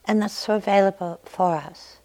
And 0.07 0.23
that's 0.23 0.35
so 0.35 0.57
available 0.57 1.21
for 1.25 1.57
us. 1.57 1.99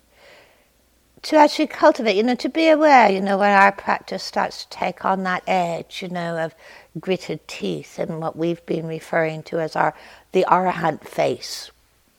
To 1.23 1.35
actually 1.35 1.67
cultivate, 1.67 2.15
you 2.15 2.23
know, 2.23 2.35
to 2.35 2.49
be 2.49 2.67
aware, 2.67 3.11
you 3.11 3.21
know, 3.21 3.37
when 3.37 3.51
our 3.51 3.71
practice 3.71 4.23
starts 4.23 4.65
to 4.65 4.69
take 4.69 5.05
on 5.05 5.23
that 5.23 5.43
edge, 5.45 6.01
you 6.01 6.09
know, 6.09 6.37
of 6.37 6.55
gritted 6.99 7.47
teeth 7.47 7.99
and 7.99 8.19
what 8.19 8.35
we've 8.35 8.65
been 8.65 8.87
referring 8.87 9.43
to 9.43 9.59
as 9.59 9.75
our 9.75 9.93
the 10.31 10.45
arahant 10.47 11.03
face. 11.03 11.69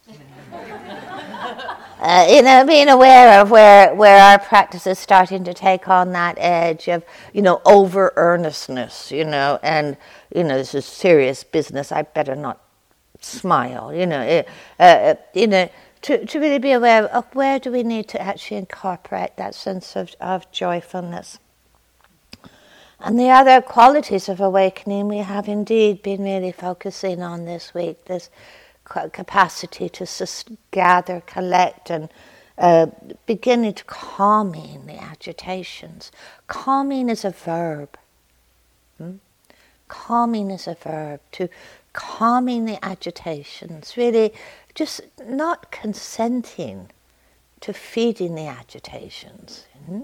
uh, 2.02 2.26
you 2.28 2.42
know, 2.42 2.64
being 2.64 2.88
aware 2.88 3.40
of 3.40 3.50
where, 3.50 3.94
where 3.94 4.22
our 4.22 4.38
practice 4.38 4.86
is 4.86 4.98
starting 4.98 5.42
to 5.44 5.54
take 5.54 5.88
on 5.88 6.12
that 6.12 6.36
edge 6.38 6.88
of, 6.88 7.04
you 7.32 7.42
know, 7.42 7.60
over 7.64 8.12
earnestness, 8.16 9.10
you 9.10 9.24
know, 9.24 9.58
and, 9.62 9.96
you 10.34 10.44
know, 10.44 10.58
this 10.58 10.74
is 10.74 10.84
serious 10.84 11.42
business, 11.42 11.90
I 11.90 12.02
better 12.02 12.36
not 12.36 12.60
smile, 13.24 13.92
you 13.92 14.06
know, 14.06 14.44
uh, 14.78 14.82
uh, 14.82 15.14
you 15.34 15.46
know, 15.46 15.70
to, 16.02 16.26
to 16.26 16.40
really 16.40 16.58
be 16.58 16.72
aware 16.72 17.04
of 17.04 17.24
where 17.34 17.58
do 17.58 17.70
we 17.70 17.82
need 17.82 18.08
to 18.08 18.20
actually 18.20 18.56
incorporate 18.56 19.36
that 19.36 19.54
sense 19.54 19.96
of, 19.96 20.14
of 20.20 20.50
joyfulness. 20.50 21.38
And 23.00 23.18
the 23.18 23.30
other 23.30 23.60
qualities 23.60 24.28
of 24.28 24.40
awakening 24.40 25.08
we 25.08 25.18
have 25.18 25.48
indeed 25.48 26.02
been 26.02 26.22
really 26.22 26.52
focusing 26.52 27.22
on 27.22 27.44
this 27.44 27.74
week 27.74 28.04
this 28.04 28.30
capacity 28.84 29.88
to 29.88 30.06
sus- 30.06 30.44
gather, 30.70 31.20
collect, 31.20 31.90
and 31.90 32.08
uh, 32.58 32.86
beginning 33.26 33.74
to 33.74 33.84
calming 33.84 34.86
the 34.86 35.00
agitations. 35.00 36.12
Calming 36.46 37.08
is 37.08 37.24
a 37.24 37.30
verb. 37.30 37.96
Hmm? 38.98 39.16
Calming 39.88 40.50
is 40.50 40.68
a 40.68 40.74
verb. 40.74 41.20
To 41.32 41.48
calming 41.92 42.64
the 42.64 42.82
agitations, 42.84 43.96
really 43.96 44.32
just 44.74 45.00
not 45.26 45.70
consenting 45.70 46.90
to 47.60 47.72
feeding 47.72 48.34
the 48.34 48.46
agitations. 48.46 49.66
Mm-hmm. 49.82 50.02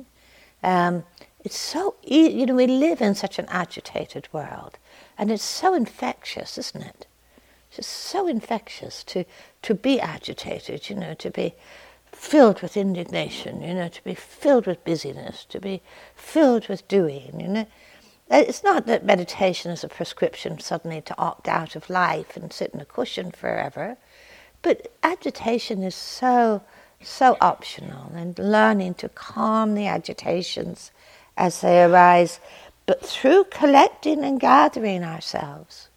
Um, 0.63 1.05
it's 1.45 1.57
so 1.57 1.95
easy, 2.03 2.39
you 2.39 2.47
know, 2.47 2.55
we 2.55 2.67
live 2.67 3.01
in 3.01 3.15
such 3.15 3.39
an 3.39 3.47
agitated 3.49 4.29
world, 4.33 4.79
and 5.17 5.31
it's 5.31 5.43
so 5.43 5.75
infectious, 5.75 6.59
isn't 6.59 6.83
it? 6.83 7.07
It's 7.69 7.77
just 7.77 7.91
so 7.91 8.27
infectious 8.27 9.05
to, 9.05 9.25
to 9.63 9.75
be 9.75 10.01
agitated, 10.01 10.91
you 10.91 10.97
know, 10.97 11.15
to 11.15 11.31
be 11.31 11.55
filled 12.13 12.61
with 12.61 12.77
indignation, 12.77 13.63
you 13.63 13.75
know, 13.75 13.89
to 13.89 14.05
be 14.05 14.15
filled 14.15 14.67
with 14.67 14.85
busyness, 14.85 15.45
to 15.47 15.61
be 15.61 15.81
filled 16.15 16.69
with 16.69 16.87
doing, 16.89 17.41
you 17.41 17.49
know. 17.49 17.67
Uh, 18.31 18.45
it's 18.47 18.63
not 18.63 18.87
that 18.87 19.05
meditation 19.05 19.71
is 19.71 19.83
a 19.83 19.89
prescription 19.89 20.59
suddenly 20.59 21.01
to 21.01 21.19
opt 21.19 21.49
out 21.49 21.75
of 21.75 21.89
life 21.89 22.37
and 22.37 22.53
sit 22.53 22.71
in 22.75 22.81
a 22.81 22.85
cushion 22.85 23.31
forever, 23.31 23.97
but 24.61 24.93
agitation 25.03 25.83
is 25.83 25.95
so, 25.95 26.63
so 27.03 27.37
optional, 27.41 28.13
and 28.15 28.39
learning 28.39 28.93
to 28.93 29.09
calm 29.09 29.75
the 29.75 29.87
agitations 29.87 30.91
as 31.37 31.61
they 31.63 31.83
arise, 31.83 32.39
but 32.85 33.05
through 33.05 33.45
collecting 33.45 34.23
and 34.25 34.41
gathering 34.41 35.05
ourselves. 35.05 35.89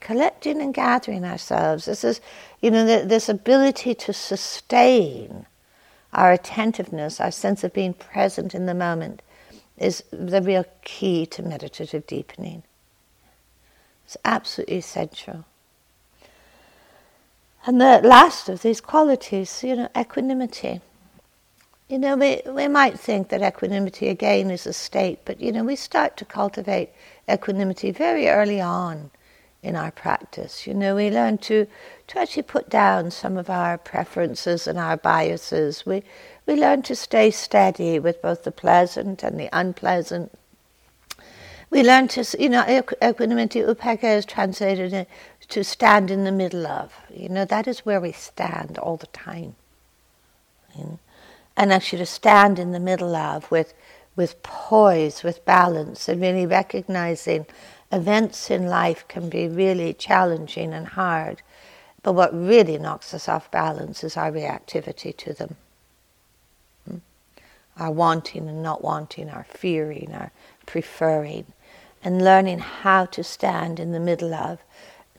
Collecting 0.00 0.60
and 0.60 0.74
gathering 0.74 1.24
ourselves. 1.24 1.84
This 1.84 2.04
is, 2.04 2.20
you 2.60 2.70
know, 2.70 2.84
this 2.84 3.28
ability 3.28 3.94
to 3.94 4.12
sustain 4.12 5.46
our 6.12 6.32
attentiveness, 6.32 7.20
our 7.20 7.30
sense 7.30 7.64
of 7.64 7.72
being 7.72 7.94
present 7.94 8.54
in 8.54 8.66
the 8.66 8.74
moment 8.74 9.22
is 9.76 10.04
the 10.10 10.40
real 10.40 10.64
key 10.82 11.26
to 11.26 11.42
meditative 11.42 12.06
deepening. 12.06 12.62
It's 14.04 14.16
absolutely 14.24 14.78
essential. 14.78 15.44
And 17.66 17.80
the 17.80 18.00
last 18.04 18.48
of 18.48 18.62
these 18.62 18.80
qualities, 18.80 19.64
you 19.64 19.76
know, 19.76 19.88
equanimity. 19.96 20.80
You 21.88 21.98
know, 21.98 22.16
we, 22.16 22.40
we 22.46 22.68
might 22.68 22.98
think 22.98 23.28
that 23.28 23.42
equanimity 23.42 24.08
again 24.08 24.50
is 24.50 24.66
a 24.66 24.72
state, 24.72 25.20
but 25.24 25.40
you 25.40 25.52
know, 25.52 25.64
we 25.64 25.76
start 25.76 26.16
to 26.18 26.24
cultivate 26.24 26.90
equanimity 27.28 27.90
very 27.90 28.28
early 28.28 28.60
on 28.60 29.10
in 29.62 29.76
our 29.76 29.90
practice. 29.90 30.66
You 30.66 30.74
know, 30.74 30.94
we 30.94 31.10
learn 31.10 31.38
to, 31.38 31.66
to 32.08 32.18
actually 32.18 32.42
put 32.42 32.68
down 32.68 33.10
some 33.10 33.38
of 33.38 33.48
our 33.48 33.78
preferences 33.78 34.66
and 34.66 34.78
our 34.78 34.98
biases. 34.98 35.86
We, 35.86 36.02
we 36.46 36.54
learn 36.54 36.82
to 36.82 36.94
stay 36.94 37.30
steady 37.30 37.98
with 37.98 38.20
both 38.20 38.44
the 38.44 38.52
pleasant 38.52 39.22
and 39.22 39.38
the 39.38 39.48
unpleasant. 39.52 40.30
We 41.70 41.82
learn 41.82 42.08
to, 42.08 42.24
you 42.38 42.50
know, 42.50 42.64
equanimity, 43.02 43.60
upekkha 43.60 44.18
is 44.18 44.26
translated 44.26 45.06
to 45.48 45.64
stand 45.64 46.10
in 46.10 46.24
the 46.24 46.32
middle 46.32 46.66
of. 46.66 46.92
You 47.10 47.28
know, 47.28 47.44
that 47.46 47.66
is 47.66 47.80
where 47.80 48.00
we 48.00 48.12
stand 48.12 48.78
all 48.78 48.96
the 48.96 49.06
time. 49.08 49.56
You 50.76 50.84
know? 50.84 50.98
And 51.56 51.72
actually 51.72 52.00
to 52.00 52.06
stand 52.06 52.58
in 52.58 52.72
the 52.72 52.80
middle 52.80 53.16
of 53.16 53.50
with, 53.50 53.74
with 54.14 54.42
poise, 54.42 55.22
with 55.22 55.44
balance, 55.44 56.08
and 56.08 56.20
really 56.20 56.46
recognizing 56.46 57.46
events 57.90 58.50
in 58.50 58.66
life 58.66 59.06
can 59.08 59.28
be 59.28 59.48
really 59.48 59.94
challenging 59.94 60.72
and 60.74 60.88
hard. 60.88 61.42
But 62.02 62.12
what 62.12 62.34
really 62.34 62.76
knocks 62.76 63.14
us 63.14 63.28
off 63.28 63.50
balance 63.50 64.04
is 64.04 64.16
our 64.16 64.30
reactivity 64.30 65.16
to 65.16 65.32
them. 65.32 65.56
Our 67.76 67.90
wanting 67.90 68.48
and 68.48 68.62
not 68.62 68.82
wanting, 68.82 69.28
our 69.28 69.46
fearing, 69.48 70.12
our 70.12 70.30
preferring, 70.66 71.46
and 72.02 72.22
learning 72.22 72.60
how 72.60 73.06
to 73.06 73.24
stand 73.24 73.80
in 73.80 73.92
the 73.92 74.00
middle 74.00 74.34
of. 74.34 74.60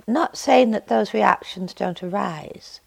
Not 0.08 0.38
saying 0.38 0.72
that 0.72 0.88
those 0.88 1.14
reactions 1.14 1.74
don't 1.74 2.02
arise, 2.04 2.80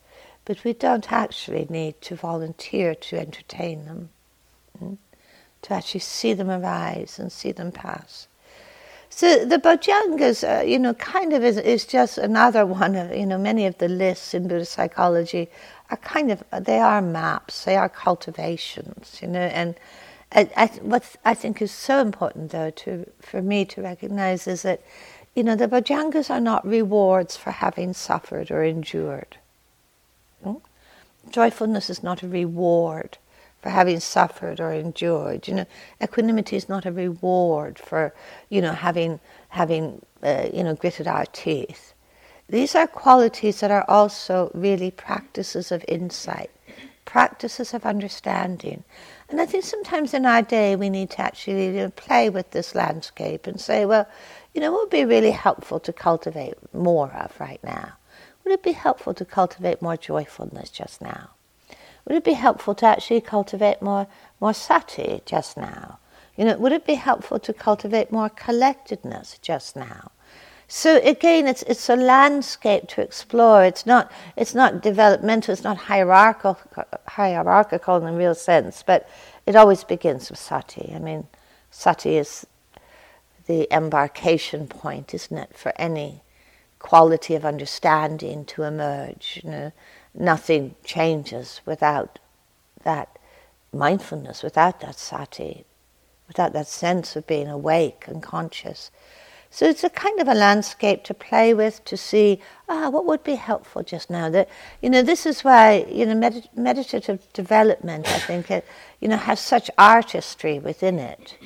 but 0.45 0.65
we 0.65 0.73
don't 0.73 1.13
actually 1.13 1.67
need 1.69 2.01
to 2.03 2.15
volunteer 2.15 2.95
to 2.95 3.19
entertain 3.19 3.85
them, 3.85 4.09
hmm? 4.79 4.95
to 5.63 5.75
actually 5.75 6.01
see 6.01 6.33
them 6.33 6.51
arise 6.51 7.19
and 7.19 7.31
see 7.31 7.53
them 7.53 7.73
pass. 7.73 8.29
So 9.11 9.45
the 9.45 9.59
Bojjhangas, 9.59 10.61
uh, 10.61 10.63
you 10.63 10.79
know, 10.79 10.95
kind 10.95 11.33
of 11.33 11.43
is, 11.43 11.57
is 11.57 11.85
just 11.85 12.19
another 12.19 12.65
one 12.81 12.95
of, 12.95 13.15
you 13.15 13.27
know, 13.27 13.39
many 13.39 13.67
of 13.67 13.79
the 13.79 13.89
lists 13.89 14.33
in 14.33 14.47
Buddhist 14.47 14.73
psychology 14.73 15.49
are 15.90 15.97
kind 15.99 16.30
of, 16.30 16.42
they 16.61 16.80
are 16.80 17.02
maps, 17.02 17.64
they 17.64 17.76
are 17.76 17.88
cultivations, 17.88 19.18
you 19.23 19.28
know, 19.28 19.40
and 19.40 19.75
I, 20.33 20.50
I, 20.57 20.66
what 20.83 21.16
I 21.25 21.35
think 21.35 21.62
is 21.62 21.71
so 21.73 22.00
important 22.00 22.50
though 22.50 22.71
to, 22.71 23.11
for 23.21 23.40
me 23.40 23.64
to 23.66 23.83
recognize 23.83 24.47
is 24.47 24.62
that, 24.62 24.83
you 25.35 25.42
know, 25.42 25.57
the 25.57 25.68
Bojjhangas 25.68 26.30
are 26.30 26.40
not 26.40 26.66
rewards 26.66 27.37
for 27.37 27.50
having 27.50 27.95
suffered 27.95 28.50
or 28.50 28.62
endured. 28.62 29.38
Hmm? 30.42 30.54
Joyfulness 31.30 31.88
is 31.90 32.02
not 32.02 32.23
a 32.23 32.28
reward 32.28 33.18
for 33.62 33.71
having 33.71 34.00
suffered 34.00 34.61
or 34.61 34.73
endured. 34.73 35.49
You 35.49 35.54
know, 35.54 35.66
equanimity 36.02 36.57
is 36.57 36.68
not 36.68 36.87
a 36.87 36.92
reward 36.92 37.78
for, 37.78 38.14
you 38.50 38.61
know, 38.61 38.73
having 38.73 39.21
having 39.50 40.02
uh, 40.23 40.49
you 40.52 40.62
know 40.64 40.75
gritted 40.75 41.07
our 41.07 41.26
teeth. 41.26 41.88
These 42.50 42.75
are 42.75 42.87
qualities 42.87 43.61
that 43.61 43.71
are 43.71 43.85
also 43.88 44.50
really 44.55 44.90
practices 44.90 45.71
of 45.71 45.85
insight, 45.87 46.50
practices 47.05 47.75
of 47.75 47.85
understanding. 47.85 48.85
And 49.28 49.38
I 49.38 49.45
think 49.45 49.64
sometimes 49.64 50.14
in 50.14 50.25
our 50.25 50.40
day 50.40 50.75
we 50.75 50.88
need 50.88 51.11
to 51.11 51.21
actually 51.21 51.67
you 51.67 51.73
know, 51.73 51.90
play 51.90 52.31
with 52.31 52.52
this 52.52 52.75
landscape 52.75 53.47
and 53.47 53.61
say, 53.61 53.85
well, 53.85 54.09
you 54.55 54.62
know, 54.62 54.73
what 54.73 54.85
would 54.85 54.90
be 54.90 55.05
really 55.05 55.33
helpful 55.33 55.78
to 55.81 55.93
cultivate 55.93 56.55
more 56.73 57.11
of 57.12 57.38
right 57.38 57.62
now? 57.62 57.93
Would 58.45 58.55
it 58.55 58.62
be 58.62 58.73
helpful 58.73 59.12
to 59.12 59.26
cultivate 59.26 59.83
more 59.83 59.99
joyfulness 59.99 60.71
just 60.71 61.02
now? 61.02 61.31
Would 62.07 62.17
it 62.17 62.25
be 62.25 62.33
helpful 62.33 62.75
to 62.76 62.87
actually 62.87 63.21
cultivate 63.21 63.83
more, 63.83 64.07
more 64.40 64.55
sati 64.55 65.21
just 65.26 65.59
now? 65.59 65.99
You 66.35 66.47
know, 66.47 66.57
would 66.57 66.73
it 66.73 66.87
be 66.87 66.95
helpful 66.95 67.38
to 67.40 67.52
cultivate 67.52 68.11
more 68.11 68.31
collectedness 68.31 69.38
just 69.43 69.76
now? 69.76 70.12
So 70.71 71.01
again, 71.03 71.49
it's 71.49 71.63
it's 71.63 71.89
a 71.89 71.97
landscape 71.97 72.89
to 72.89 73.01
explore. 73.01 73.65
It's 73.65 73.87
not 73.87 74.13
it's 74.37 74.55
not 74.55 74.83
developmental. 74.83 75.55
It's 75.55 75.65
not 75.65 75.79
hierarchical 75.79 76.59
hierarchical 77.07 77.97
in 77.97 78.05
the 78.05 78.13
real 78.13 78.35
sense. 78.35 78.83
But 78.87 79.09
it 79.47 79.57
always 79.57 79.83
begins 79.83 80.29
with 80.29 80.39
sati. 80.39 80.93
I 80.95 80.99
mean, 80.99 81.27
sati 81.71 82.19
is 82.19 82.47
the 83.47 83.67
embarkation 83.75 84.69
point, 84.69 85.14
isn't 85.14 85.38
it, 85.38 85.57
for 85.57 85.73
any 85.77 86.21
quality 86.79 87.35
of 87.35 87.47
understanding 87.47 88.45
to 88.45 88.64
emerge? 88.64 89.40
You 89.42 89.51
know, 89.51 89.73
nothing 90.12 90.75
changes 90.85 91.62
without 91.64 92.19
that 92.85 93.19
mindfulness, 93.73 94.42
without 94.42 94.81
that 94.81 94.99
sati, 94.99 95.64
without 96.27 96.53
that 96.53 96.66
sense 96.66 97.16
of 97.16 97.27
being 97.27 97.49
awake 97.49 98.05
and 98.07 98.23
conscious. 98.23 98.90
So 99.51 99.67
it's 99.67 99.83
a 99.83 99.91
kind 99.91 100.21
of 100.21 100.29
a 100.29 100.35
landscape 100.35 101.05
to 101.05 101.15
play 101.15 101.55
with 101.55 101.85
to 101.87 101.97
see 101.97 102.41
ah 102.69 102.91
what 102.91 103.07
would 103.07 103.25
be 103.25 103.35
helpful 103.35 103.83
just 103.83 104.11
now. 104.11 104.29
That 104.29 104.49
you 104.83 104.91
know 104.91 105.03
this 105.03 105.27
is 105.27 105.43
why 105.43 105.87
you 105.89 106.07
know 106.07 106.15
med- 106.15 106.49
meditative 106.55 107.21
development 107.33 108.07
I 108.09 108.19
think 108.19 108.51
it, 108.51 108.67
you 109.01 109.09
know 109.09 109.17
has 109.17 109.41
such 109.41 109.71
artistry 109.79 110.59
within 110.59 110.99
it. 110.99 111.37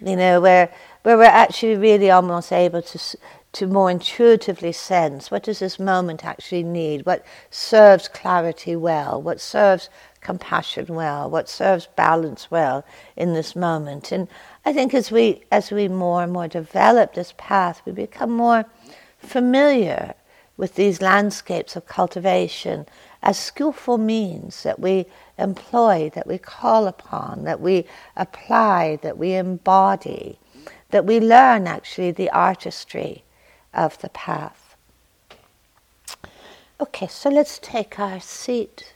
You 0.00 0.16
know 0.16 0.40
where 0.40 0.70
where 1.02 1.16
we're 1.16 1.24
actually 1.24 1.76
really 1.76 2.10
almost 2.10 2.52
able 2.52 2.82
to 2.82 2.98
to 3.52 3.66
more 3.66 3.90
intuitively 3.90 4.72
sense 4.72 5.30
what 5.30 5.42
does 5.42 5.60
this 5.60 5.78
moment 5.78 6.26
actually 6.26 6.62
need, 6.62 7.06
what 7.06 7.24
serves 7.50 8.06
clarity 8.06 8.76
well, 8.76 9.22
what 9.22 9.40
serves 9.40 9.88
compassion 10.20 10.86
well, 10.88 11.30
what 11.30 11.48
serves 11.48 11.86
balance 11.96 12.50
well 12.50 12.84
in 13.16 13.32
this 13.32 13.56
moment. 13.56 14.12
And 14.12 14.28
I 14.66 14.72
think 14.72 14.94
as 14.94 15.12
we 15.12 15.44
as 15.52 15.70
we 15.70 15.86
more 15.86 16.24
and 16.24 16.32
more 16.32 16.48
develop 16.48 17.14
this 17.14 17.32
path, 17.38 17.80
we 17.86 17.92
become 17.92 18.32
more 18.32 18.64
familiar 19.20 20.14
with 20.56 20.74
these 20.74 21.00
landscapes 21.00 21.76
of 21.76 21.86
cultivation 21.86 22.84
as 23.22 23.38
skillful 23.38 23.96
means 23.96 24.64
that 24.64 24.80
we 24.80 25.06
employ, 25.38 26.10
that 26.14 26.26
we 26.26 26.38
call 26.38 26.88
upon, 26.88 27.44
that 27.44 27.60
we 27.60 27.86
apply, 28.16 28.98
that 29.02 29.16
we 29.16 29.34
embody, 29.34 30.36
that 30.90 31.04
we 31.04 31.20
learn 31.20 31.68
actually 31.68 32.10
the 32.10 32.30
artistry 32.30 33.22
of 33.72 33.96
the 34.00 34.08
path. 34.08 34.74
Okay, 36.80 37.06
so 37.06 37.30
let's 37.30 37.60
take 37.60 38.00
our 38.00 38.18
seat. 38.18 38.94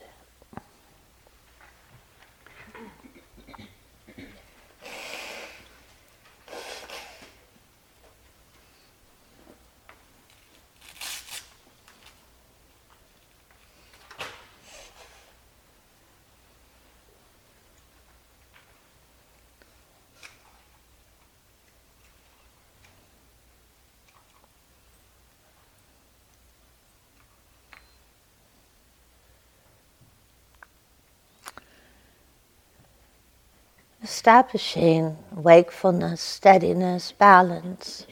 Establishing 34.10 35.16
wakefulness, 35.32 36.20
steadiness, 36.20 37.12
balance 37.12 38.08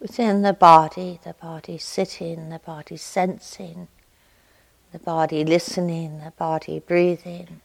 within 0.00 0.42
the 0.42 0.52
body, 0.52 1.20
the 1.22 1.34
body 1.34 1.78
sitting, 1.78 2.48
the 2.48 2.58
body 2.58 2.96
sensing, 2.96 3.86
the 4.90 4.98
body 4.98 5.44
listening, 5.44 6.18
the 6.18 6.32
body 6.32 6.80
breathing. 6.80 7.60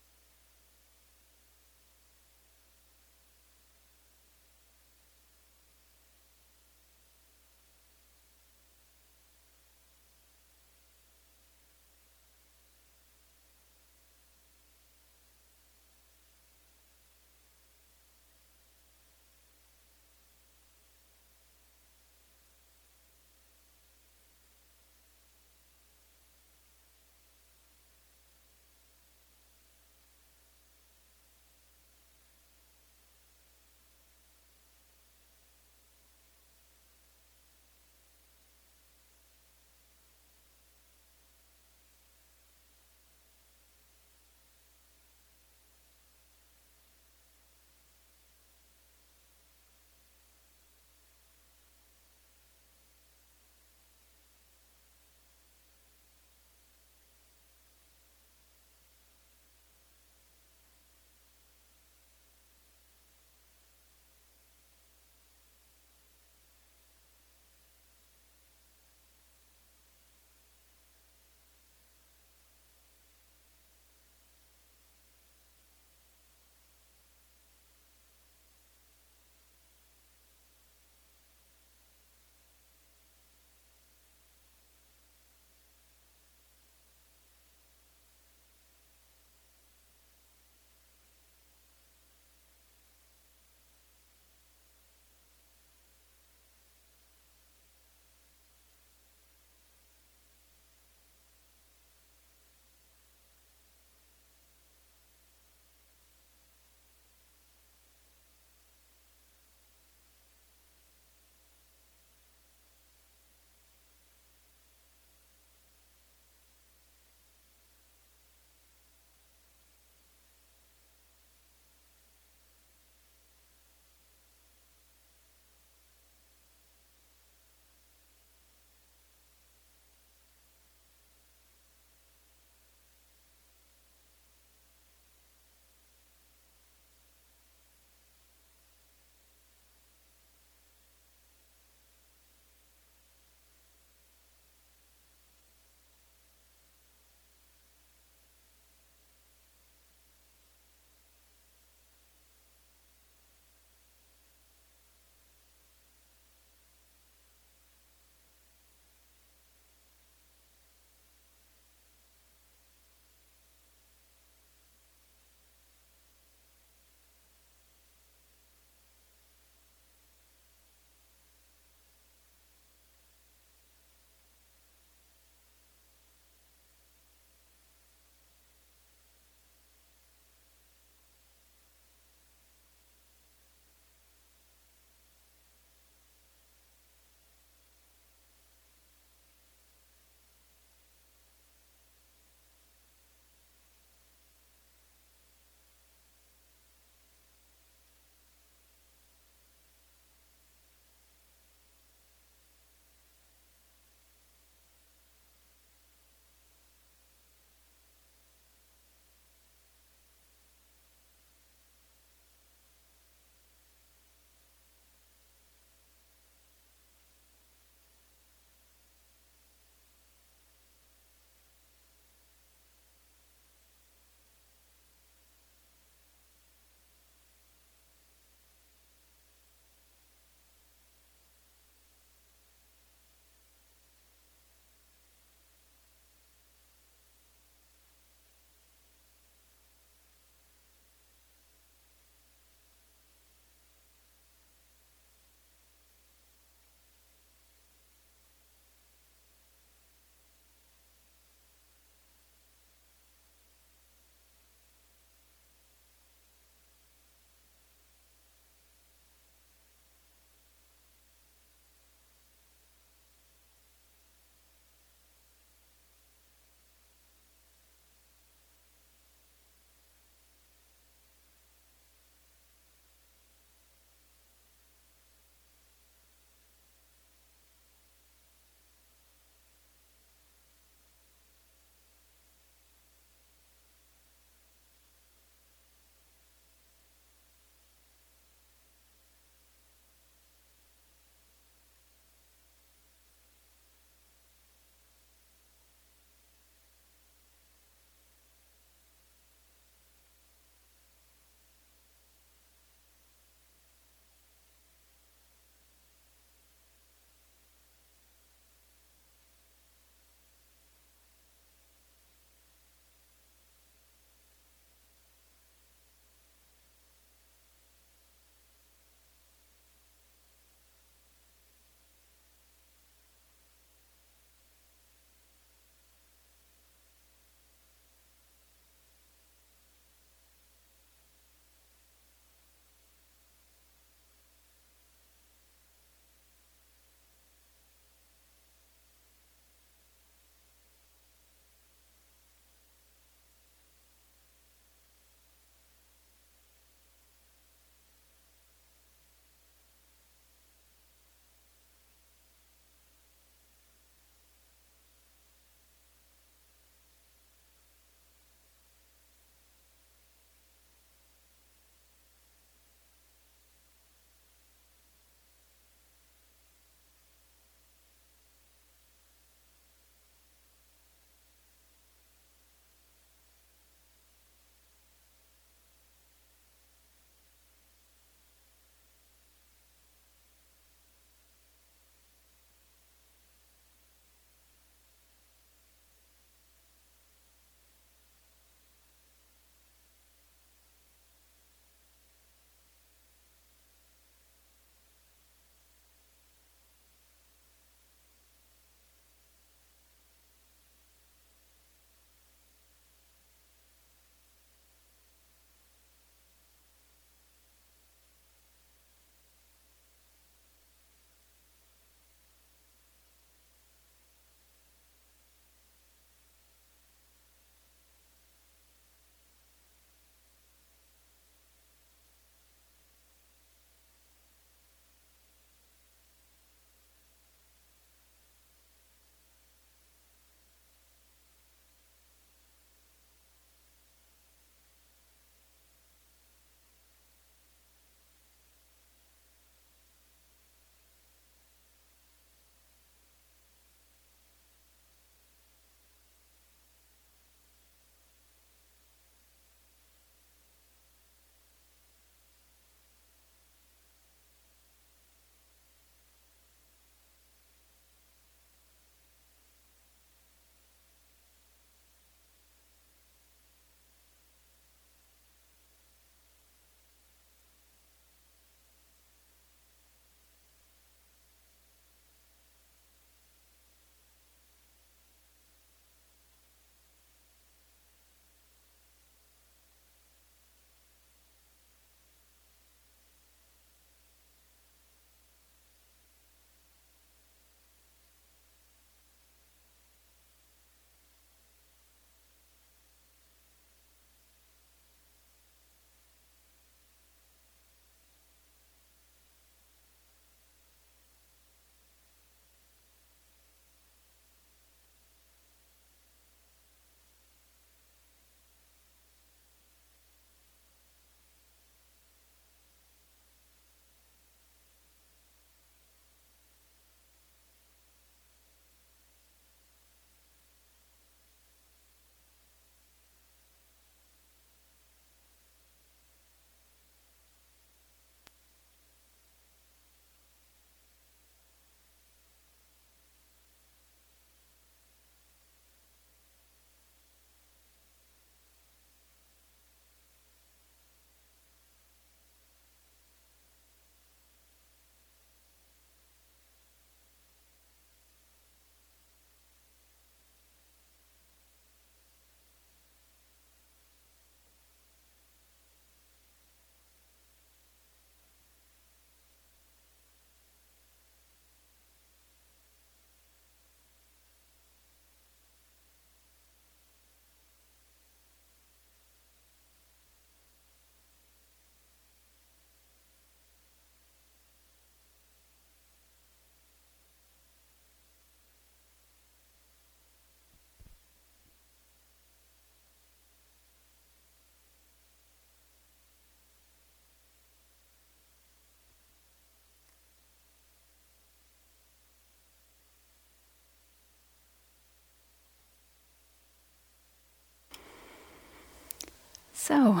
So, 599.62 600.00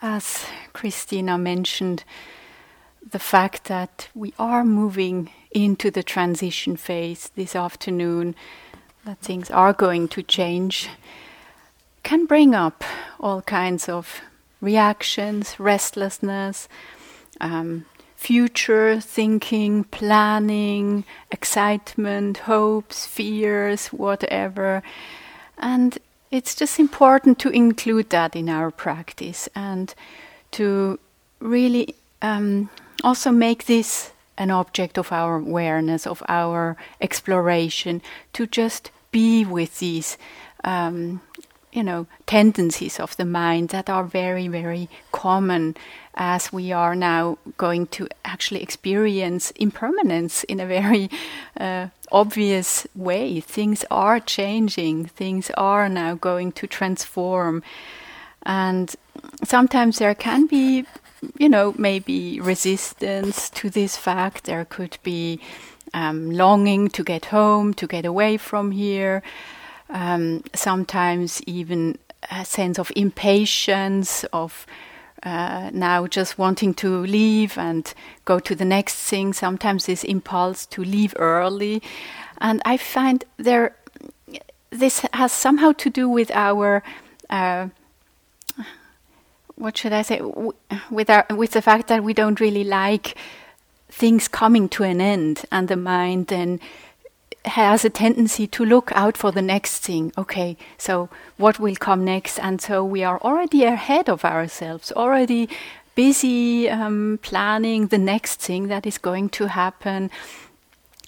as 0.00 0.46
Christina 0.72 1.36
mentioned, 1.36 2.04
the 3.08 3.18
fact 3.18 3.64
that 3.64 4.08
we 4.14 4.32
are 4.38 4.64
moving 4.64 5.30
into 5.50 5.90
the 5.90 6.02
transition 6.02 6.76
phase 6.78 7.30
this 7.36 7.54
afternoon, 7.54 8.34
that 9.04 9.18
things 9.18 9.50
are 9.50 9.74
going 9.74 10.08
to 10.08 10.22
change, 10.22 10.88
can 12.02 12.24
bring 12.24 12.54
up 12.54 12.82
all 13.20 13.42
kinds 13.42 13.90
of 13.90 14.22
reactions, 14.62 15.60
restlessness, 15.60 16.66
um, 17.42 17.84
future 18.16 19.00
thinking, 19.00 19.84
planning, 19.84 21.04
excitement, 21.30 22.38
hopes, 22.38 23.04
fears, 23.04 23.88
whatever. 23.88 24.82
And 25.58 25.98
it's 26.30 26.54
just 26.54 26.78
important 26.78 27.38
to 27.40 27.50
include 27.50 28.10
that 28.10 28.34
in 28.34 28.48
our 28.48 28.70
practice 28.70 29.48
and 29.54 29.94
to 30.52 30.98
really 31.40 31.94
um, 32.22 32.70
also 33.02 33.30
make 33.30 33.66
this 33.66 34.10
an 34.36 34.50
object 34.50 34.98
of 34.98 35.12
our 35.12 35.36
awareness, 35.36 36.06
of 36.06 36.22
our 36.28 36.76
exploration, 37.00 38.02
to 38.32 38.46
just 38.46 38.90
be 39.12 39.44
with 39.44 39.78
these, 39.78 40.18
um, 40.64 41.20
you 41.74 41.82
know, 41.82 42.06
tendencies 42.24 43.00
of 43.00 43.16
the 43.16 43.24
mind 43.24 43.70
that 43.70 43.90
are 43.90 44.04
very, 44.04 44.46
very 44.46 44.88
common 45.10 45.76
as 46.14 46.52
we 46.52 46.70
are 46.70 46.94
now 46.94 47.36
going 47.58 47.88
to 47.88 48.06
actually 48.24 48.62
experience 48.62 49.50
impermanence 49.52 50.44
in 50.44 50.60
a 50.60 50.66
very 50.66 51.10
uh, 51.58 51.88
obvious 52.12 52.86
way. 52.94 53.40
Things 53.40 53.84
are 53.90 54.20
changing, 54.20 55.06
things 55.06 55.50
are 55.56 55.88
now 55.88 56.14
going 56.14 56.52
to 56.52 56.68
transform. 56.68 57.64
And 58.44 58.94
sometimes 59.42 59.98
there 59.98 60.14
can 60.14 60.46
be, 60.46 60.86
you 61.38 61.48
know, 61.48 61.74
maybe 61.76 62.40
resistance 62.40 63.50
to 63.50 63.68
this 63.68 63.96
fact. 63.96 64.44
There 64.44 64.64
could 64.64 64.96
be 65.02 65.40
um, 65.92 66.30
longing 66.30 66.88
to 66.90 67.02
get 67.02 67.26
home, 67.26 67.74
to 67.74 67.88
get 67.88 68.04
away 68.04 68.36
from 68.36 68.70
here. 68.70 69.24
Um, 69.94 70.42
sometimes 70.54 71.40
even 71.46 71.98
a 72.30 72.44
sense 72.44 72.78
of 72.78 72.90
impatience, 72.96 74.24
of 74.32 74.66
uh, 75.22 75.70
now 75.72 76.06
just 76.06 76.36
wanting 76.36 76.74
to 76.74 77.06
leave 77.06 77.56
and 77.56 77.94
go 78.24 78.38
to 78.38 78.54
the 78.54 78.64
next 78.64 78.96
thing. 78.96 79.32
Sometimes 79.32 79.86
this 79.86 80.04
impulse 80.04 80.66
to 80.66 80.84
leave 80.84 81.14
early, 81.18 81.82
and 82.38 82.60
I 82.64 82.76
find 82.76 83.24
there 83.36 83.76
this 84.70 85.06
has 85.12 85.32
somehow 85.32 85.72
to 85.72 85.90
do 85.90 86.08
with 86.08 86.30
our. 86.32 86.82
Uh, 87.30 87.68
what 89.56 89.78
should 89.78 89.92
I 89.92 90.02
say? 90.02 90.20
with 90.90 91.08
our 91.08 91.24
with 91.30 91.52
the 91.52 91.62
fact 91.62 91.86
that 91.88 92.02
we 92.02 92.12
don't 92.12 92.40
really 92.40 92.64
like 92.64 93.16
things 93.88 94.28
coming 94.28 94.68
to 94.70 94.82
an 94.82 95.00
end, 95.00 95.44
and 95.50 95.68
the 95.68 95.76
mind 95.76 96.26
then 96.26 96.60
has 97.44 97.84
a 97.84 97.90
tendency 97.90 98.46
to 98.46 98.64
look 98.64 98.90
out 98.94 99.16
for 99.16 99.30
the 99.30 99.42
next 99.42 99.80
thing. 99.80 100.12
Okay, 100.16 100.56
so 100.78 101.08
what 101.36 101.58
will 101.58 101.76
come 101.76 102.04
next? 102.04 102.38
And 102.38 102.60
so 102.60 102.84
we 102.84 103.04
are 103.04 103.20
already 103.20 103.64
ahead 103.64 104.08
of 104.08 104.24
ourselves, 104.24 104.92
already 104.92 105.48
busy 105.94 106.68
um, 106.68 107.18
planning 107.22 107.88
the 107.88 107.98
next 107.98 108.40
thing 108.40 108.68
that 108.68 108.86
is 108.86 108.98
going 108.98 109.28
to 109.30 109.48
happen, 109.48 110.10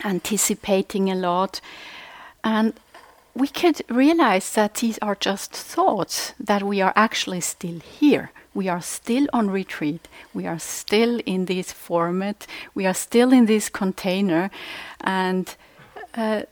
anticipating 0.04 1.10
a 1.10 1.14
lot. 1.14 1.60
And 2.44 2.74
we 3.34 3.48
could 3.48 3.82
realize 3.88 4.52
that 4.52 4.76
these 4.76 4.98
are 5.02 5.16
just 5.16 5.52
thoughts, 5.52 6.34
that 6.38 6.62
we 6.62 6.80
are 6.80 6.92
actually 6.96 7.40
still 7.40 7.80
here. 7.80 8.30
We 8.54 8.68
are 8.68 8.80
still 8.80 9.26
on 9.34 9.50
retreat. 9.50 10.08
We 10.32 10.46
are 10.46 10.58
still 10.58 11.20
in 11.26 11.44
this 11.44 11.72
format. 11.72 12.46
We 12.74 12.86
are 12.86 12.94
still 12.94 13.32
in 13.32 13.44
this 13.44 13.68
container. 13.68 14.50
And 15.02 15.54
uh, 16.16 16.42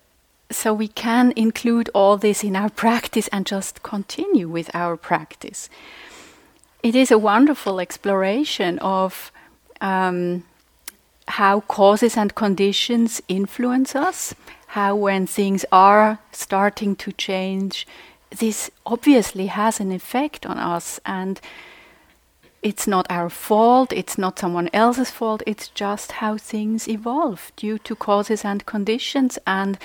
so 0.50 0.72
we 0.72 0.88
can 0.88 1.32
include 1.36 1.90
all 1.94 2.16
this 2.16 2.44
in 2.44 2.54
our 2.54 2.70
practice 2.70 3.28
and 3.28 3.46
just 3.46 3.82
continue 3.82 4.48
with 4.48 4.70
our 4.74 4.96
practice. 4.96 5.68
It 6.82 6.94
is 6.94 7.10
a 7.10 7.18
wonderful 7.18 7.80
exploration 7.80 8.78
of 8.80 9.32
um, 9.80 10.44
how 11.28 11.60
causes 11.60 12.16
and 12.16 12.34
conditions 12.34 13.22
influence 13.26 13.96
us, 13.96 14.34
how 14.68 14.94
when 14.94 15.26
things 15.26 15.64
are 15.72 16.18
starting 16.30 16.94
to 16.96 17.12
change, 17.12 17.86
this 18.38 18.70
obviously 18.84 19.46
has 19.46 19.80
an 19.80 19.92
effect 19.92 20.44
on 20.44 20.58
us 20.58 21.00
and 21.06 21.40
it's 22.64 22.86
not 22.86 23.06
our 23.10 23.28
fault, 23.28 23.92
it's 23.92 24.16
not 24.16 24.38
someone 24.38 24.70
else's 24.72 25.10
fault, 25.10 25.42
it's 25.46 25.68
just 25.68 26.12
how 26.12 26.38
things 26.38 26.88
evolve 26.88 27.52
due 27.56 27.78
to 27.78 27.94
causes 27.94 28.42
and 28.42 28.64
conditions, 28.64 29.38
and 29.46 29.78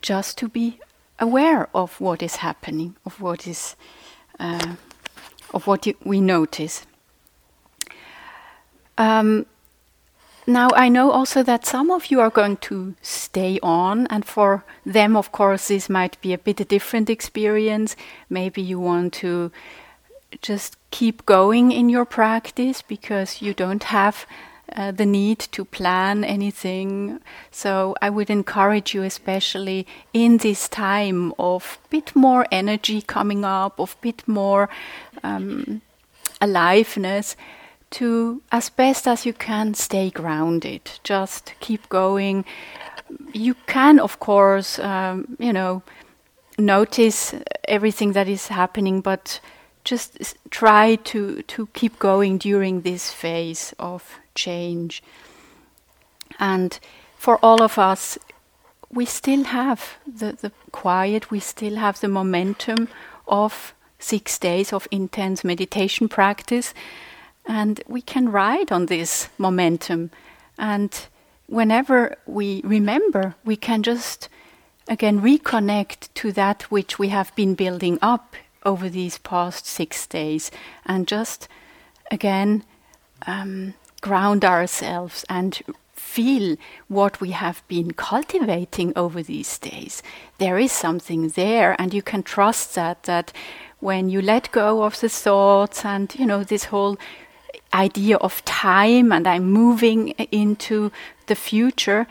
just 0.00 0.38
to 0.38 0.48
be 0.48 0.78
aware 1.18 1.68
of 1.74 2.00
what 2.00 2.22
is 2.22 2.36
happening, 2.36 2.94
of 3.04 3.20
what 3.20 3.48
is, 3.48 3.74
uh, 4.38 4.76
of 5.52 5.66
what 5.66 5.88
we 6.04 6.20
notice. 6.20 6.86
Um, 8.96 9.46
now, 10.46 10.70
I 10.74 10.88
know 10.88 11.10
also 11.10 11.42
that 11.42 11.66
some 11.66 11.90
of 11.90 12.12
you 12.12 12.20
are 12.20 12.30
going 12.30 12.58
to 12.58 12.94
stay 13.02 13.58
on, 13.60 14.06
and 14.06 14.24
for 14.24 14.64
them, 14.86 15.16
of 15.16 15.32
course, 15.32 15.66
this 15.66 15.90
might 15.90 16.20
be 16.20 16.32
a 16.32 16.38
bit 16.38 16.60
a 16.60 16.64
different 16.64 17.10
experience. 17.10 17.96
Maybe 18.30 18.62
you 18.62 18.78
want 18.78 19.14
to 19.14 19.50
just 20.40 20.76
keep 20.90 21.26
going 21.26 21.72
in 21.72 21.88
your 21.88 22.04
practice 22.04 22.82
because 22.82 23.42
you 23.42 23.54
don't 23.54 23.84
have 23.84 24.26
uh, 24.74 24.90
the 24.90 25.06
need 25.06 25.38
to 25.38 25.64
plan 25.64 26.24
anything. 26.24 27.20
So 27.50 27.94
I 28.00 28.10
would 28.10 28.30
encourage 28.30 28.94
you, 28.94 29.02
especially 29.02 29.86
in 30.12 30.38
this 30.38 30.68
time 30.68 31.34
of 31.38 31.78
bit 31.90 32.16
more 32.16 32.46
energy 32.50 33.02
coming 33.02 33.44
up, 33.44 33.78
of 33.78 33.96
bit 34.00 34.26
more 34.26 34.68
um, 35.22 35.82
aliveness, 36.40 37.36
to 37.90 38.40
as 38.50 38.70
best 38.70 39.06
as 39.06 39.26
you 39.26 39.34
can 39.34 39.74
stay 39.74 40.10
grounded. 40.10 40.98
Just 41.04 41.52
keep 41.60 41.88
going. 41.90 42.44
You 43.34 43.54
can, 43.66 44.00
of 44.00 44.18
course, 44.18 44.78
um, 44.78 45.36
you 45.38 45.52
know, 45.52 45.82
notice 46.58 47.34
everything 47.68 48.12
that 48.12 48.28
is 48.28 48.48
happening, 48.48 49.02
but 49.02 49.40
just 49.84 50.36
try 50.50 50.96
to, 50.96 51.42
to 51.42 51.66
keep 51.74 51.98
going 51.98 52.38
during 52.38 52.82
this 52.82 53.12
phase 53.12 53.74
of 53.78 54.18
change. 54.34 55.02
And 56.38 56.78
for 57.16 57.38
all 57.42 57.62
of 57.62 57.78
us, 57.78 58.18
we 58.90 59.04
still 59.04 59.44
have 59.44 59.96
the, 60.06 60.32
the 60.32 60.52
quiet, 60.70 61.30
we 61.30 61.40
still 61.40 61.76
have 61.76 62.00
the 62.00 62.08
momentum 62.08 62.88
of 63.26 63.74
six 63.98 64.38
days 64.38 64.72
of 64.72 64.88
intense 64.90 65.44
meditation 65.44 66.08
practice, 66.08 66.74
and 67.46 67.82
we 67.86 68.02
can 68.02 68.30
ride 68.30 68.70
on 68.70 68.86
this 68.86 69.28
momentum. 69.38 70.10
And 70.58 71.06
whenever 71.46 72.16
we 72.26 72.60
remember, 72.64 73.34
we 73.44 73.56
can 73.56 73.82
just 73.82 74.28
again 74.88 75.20
reconnect 75.20 76.08
to 76.14 76.32
that 76.32 76.62
which 76.64 76.98
we 76.98 77.08
have 77.08 77.34
been 77.36 77.54
building 77.54 77.98
up 78.02 78.34
over 78.64 78.88
these 78.88 79.18
past 79.18 79.66
six 79.66 80.06
days 80.06 80.50
and 80.86 81.06
just 81.08 81.48
again 82.10 82.64
um, 83.26 83.74
ground 84.00 84.44
ourselves 84.44 85.24
and 85.28 85.62
feel 85.92 86.56
what 86.88 87.20
we 87.20 87.30
have 87.30 87.62
been 87.68 87.92
cultivating 87.92 88.92
over 88.96 89.22
these 89.22 89.58
days. 89.58 90.02
There 90.38 90.58
is 90.58 90.72
something 90.72 91.28
there, 91.28 91.74
and 91.80 91.94
you 91.94 92.02
can 92.02 92.22
trust 92.22 92.74
that, 92.74 93.04
that 93.04 93.32
when 93.80 94.10
you 94.10 94.20
let 94.20 94.52
go 94.52 94.82
of 94.82 95.00
the 95.00 95.08
thoughts 95.08 95.84
and, 95.84 96.14
you 96.18 96.26
know, 96.26 96.44
this 96.44 96.64
whole 96.66 96.98
idea 97.72 98.16
of 98.16 98.44
time 98.44 99.12
and 99.12 99.26
I'm 99.26 99.50
moving 99.50 100.10
into 100.30 100.92
the 101.28 101.34
future, 101.34 102.06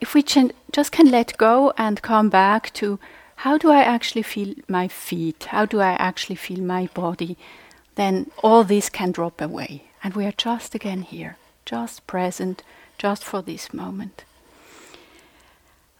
if 0.00 0.12
we 0.12 0.22
just 0.22 0.92
can 0.92 1.10
let 1.10 1.38
go 1.38 1.72
and 1.78 2.02
come 2.02 2.28
back 2.28 2.72
to 2.74 2.98
how 3.36 3.58
do 3.58 3.70
I 3.70 3.82
actually 3.82 4.22
feel 4.22 4.54
my 4.68 4.88
feet? 4.88 5.44
How 5.44 5.64
do 5.66 5.80
I 5.80 5.92
actually 5.92 6.36
feel 6.36 6.60
my 6.60 6.88
body? 6.94 7.36
Then 7.94 8.30
all 8.42 8.64
this 8.64 8.88
can 8.88 9.12
drop 9.12 9.40
away. 9.40 9.84
And 10.02 10.14
we 10.14 10.26
are 10.26 10.32
just 10.32 10.74
again 10.74 11.02
here, 11.02 11.36
just 11.64 12.06
present, 12.06 12.62
just 12.98 13.24
for 13.24 13.42
this 13.42 13.72
moment. 13.72 14.24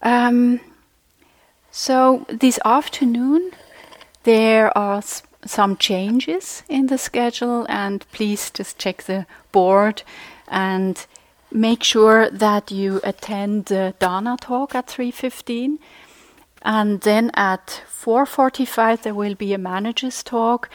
Um, 0.03 0.61
so 1.71 2.27
this 2.29 2.59
afternoon, 2.65 3.53
there 4.25 4.77
are 4.77 5.03
some 5.47 5.77
changes 5.77 6.63
in 6.69 6.87
the 6.87 6.99
schedule, 6.99 7.67
and 7.69 8.05
please 8.13 8.51
just 8.51 8.79
check 8.79 9.03
the 9.05 9.27
board 9.53 10.03
and 10.49 11.07
make 11.51 11.83
sure 11.83 12.29
that 12.31 12.71
you 12.71 13.01
attend 13.05 13.67
the 13.67 13.95
Dana 13.99 14.37
talk 14.41 14.75
at 14.75 14.87
3:15 14.89 15.79
and 16.65 17.01
then 17.03 17.31
at 17.35 17.83
4:45 17.89 19.03
there 19.03 19.15
will 19.15 19.35
be 19.35 19.55
a 19.55 19.59
manager's 19.59 20.23
talk 20.23 20.69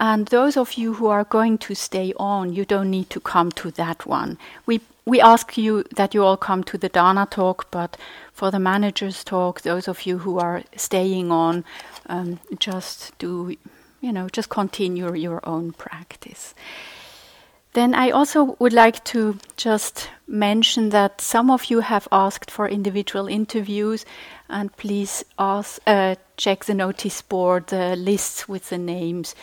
And 0.00 0.26
those 0.28 0.56
of 0.56 0.74
you 0.74 0.94
who 0.94 1.08
are 1.08 1.24
going 1.24 1.58
to 1.58 1.74
stay 1.74 2.12
on, 2.18 2.52
you 2.52 2.64
don't 2.64 2.90
need 2.90 3.10
to 3.10 3.20
come 3.20 3.52
to 3.52 3.70
that 3.72 4.06
one. 4.06 4.38
We 4.66 4.80
we 5.06 5.20
ask 5.20 5.58
you 5.58 5.84
that 5.96 6.14
you 6.14 6.24
all 6.24 6.36
come 6.36 6.64
to 6.64 6.78
the 6.78 6.88
Dana 6.88 7.26
talk, 7.30 7.70
but 7.70 7.96
for 8.32 8.50
the 8.50 8.58
managers 8.60 9.24
talk, 9.24 9.62
those 9.62 9.88
of 9.88 10.06
you 10.06 10.18
who 10.18 10.38
are 10.38 10.62
staying 10.76 11.30
on, 11.32 11.64
um, 12.08 12.38
just 12.58 13.12
do, 13.18 13.56
you 14.00 14.12
know, 14.12 14.28
just 14.28 14.48
continue 14.48 15.14
your 15.14 15.40
own 15.44 15.72
practice. 15.72 16.54
Then 17.74 17.94
I 17.94 18.10
also 18.10 18.56
would 18.58 18.74
like 18.74 19.02
to 19.04 19.38
just 19.56 20.10
mention 20.26 20.90
that 20.90 21.20
some 21.20 21.50
of 21.50 21.70
you 21.70 21.80
have 21.80 22.06
asked 22.12 22.50
for 22.50 22.68
individual 22.68 23.28
interviews, 23.28 24.04
and 24.48 24.76
please 24.76 25.24
ask, 25.38 25.80
uh, 25.86 26.16
check 26.36 26.66
the 26.66 26.74
notice 26.74 27.22
board, 27.22 27.68
the 27.68 27.96
lists 27.96 28.46
with 28.46 28.68
the 28.68 28.78
names 28.78 29.34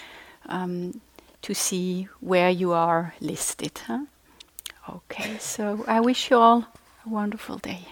um, 0.46 1.02
to 1.42 1.54
see 1.56 2.08
where 2.20 2.50
you 2.50 2.72
are 2.72 3.16
listed. 3.20 3.80
Huh? 3.88 4.06
Okay, 4.88 5.38
so 5.40 5.84
I 5.88 6.00
wish 6.00 6.30
you 6.30 6.38
all 6.38 6.68
a 7.06 7.10
wonderful 7.10 7.58
day. 7.58 7.88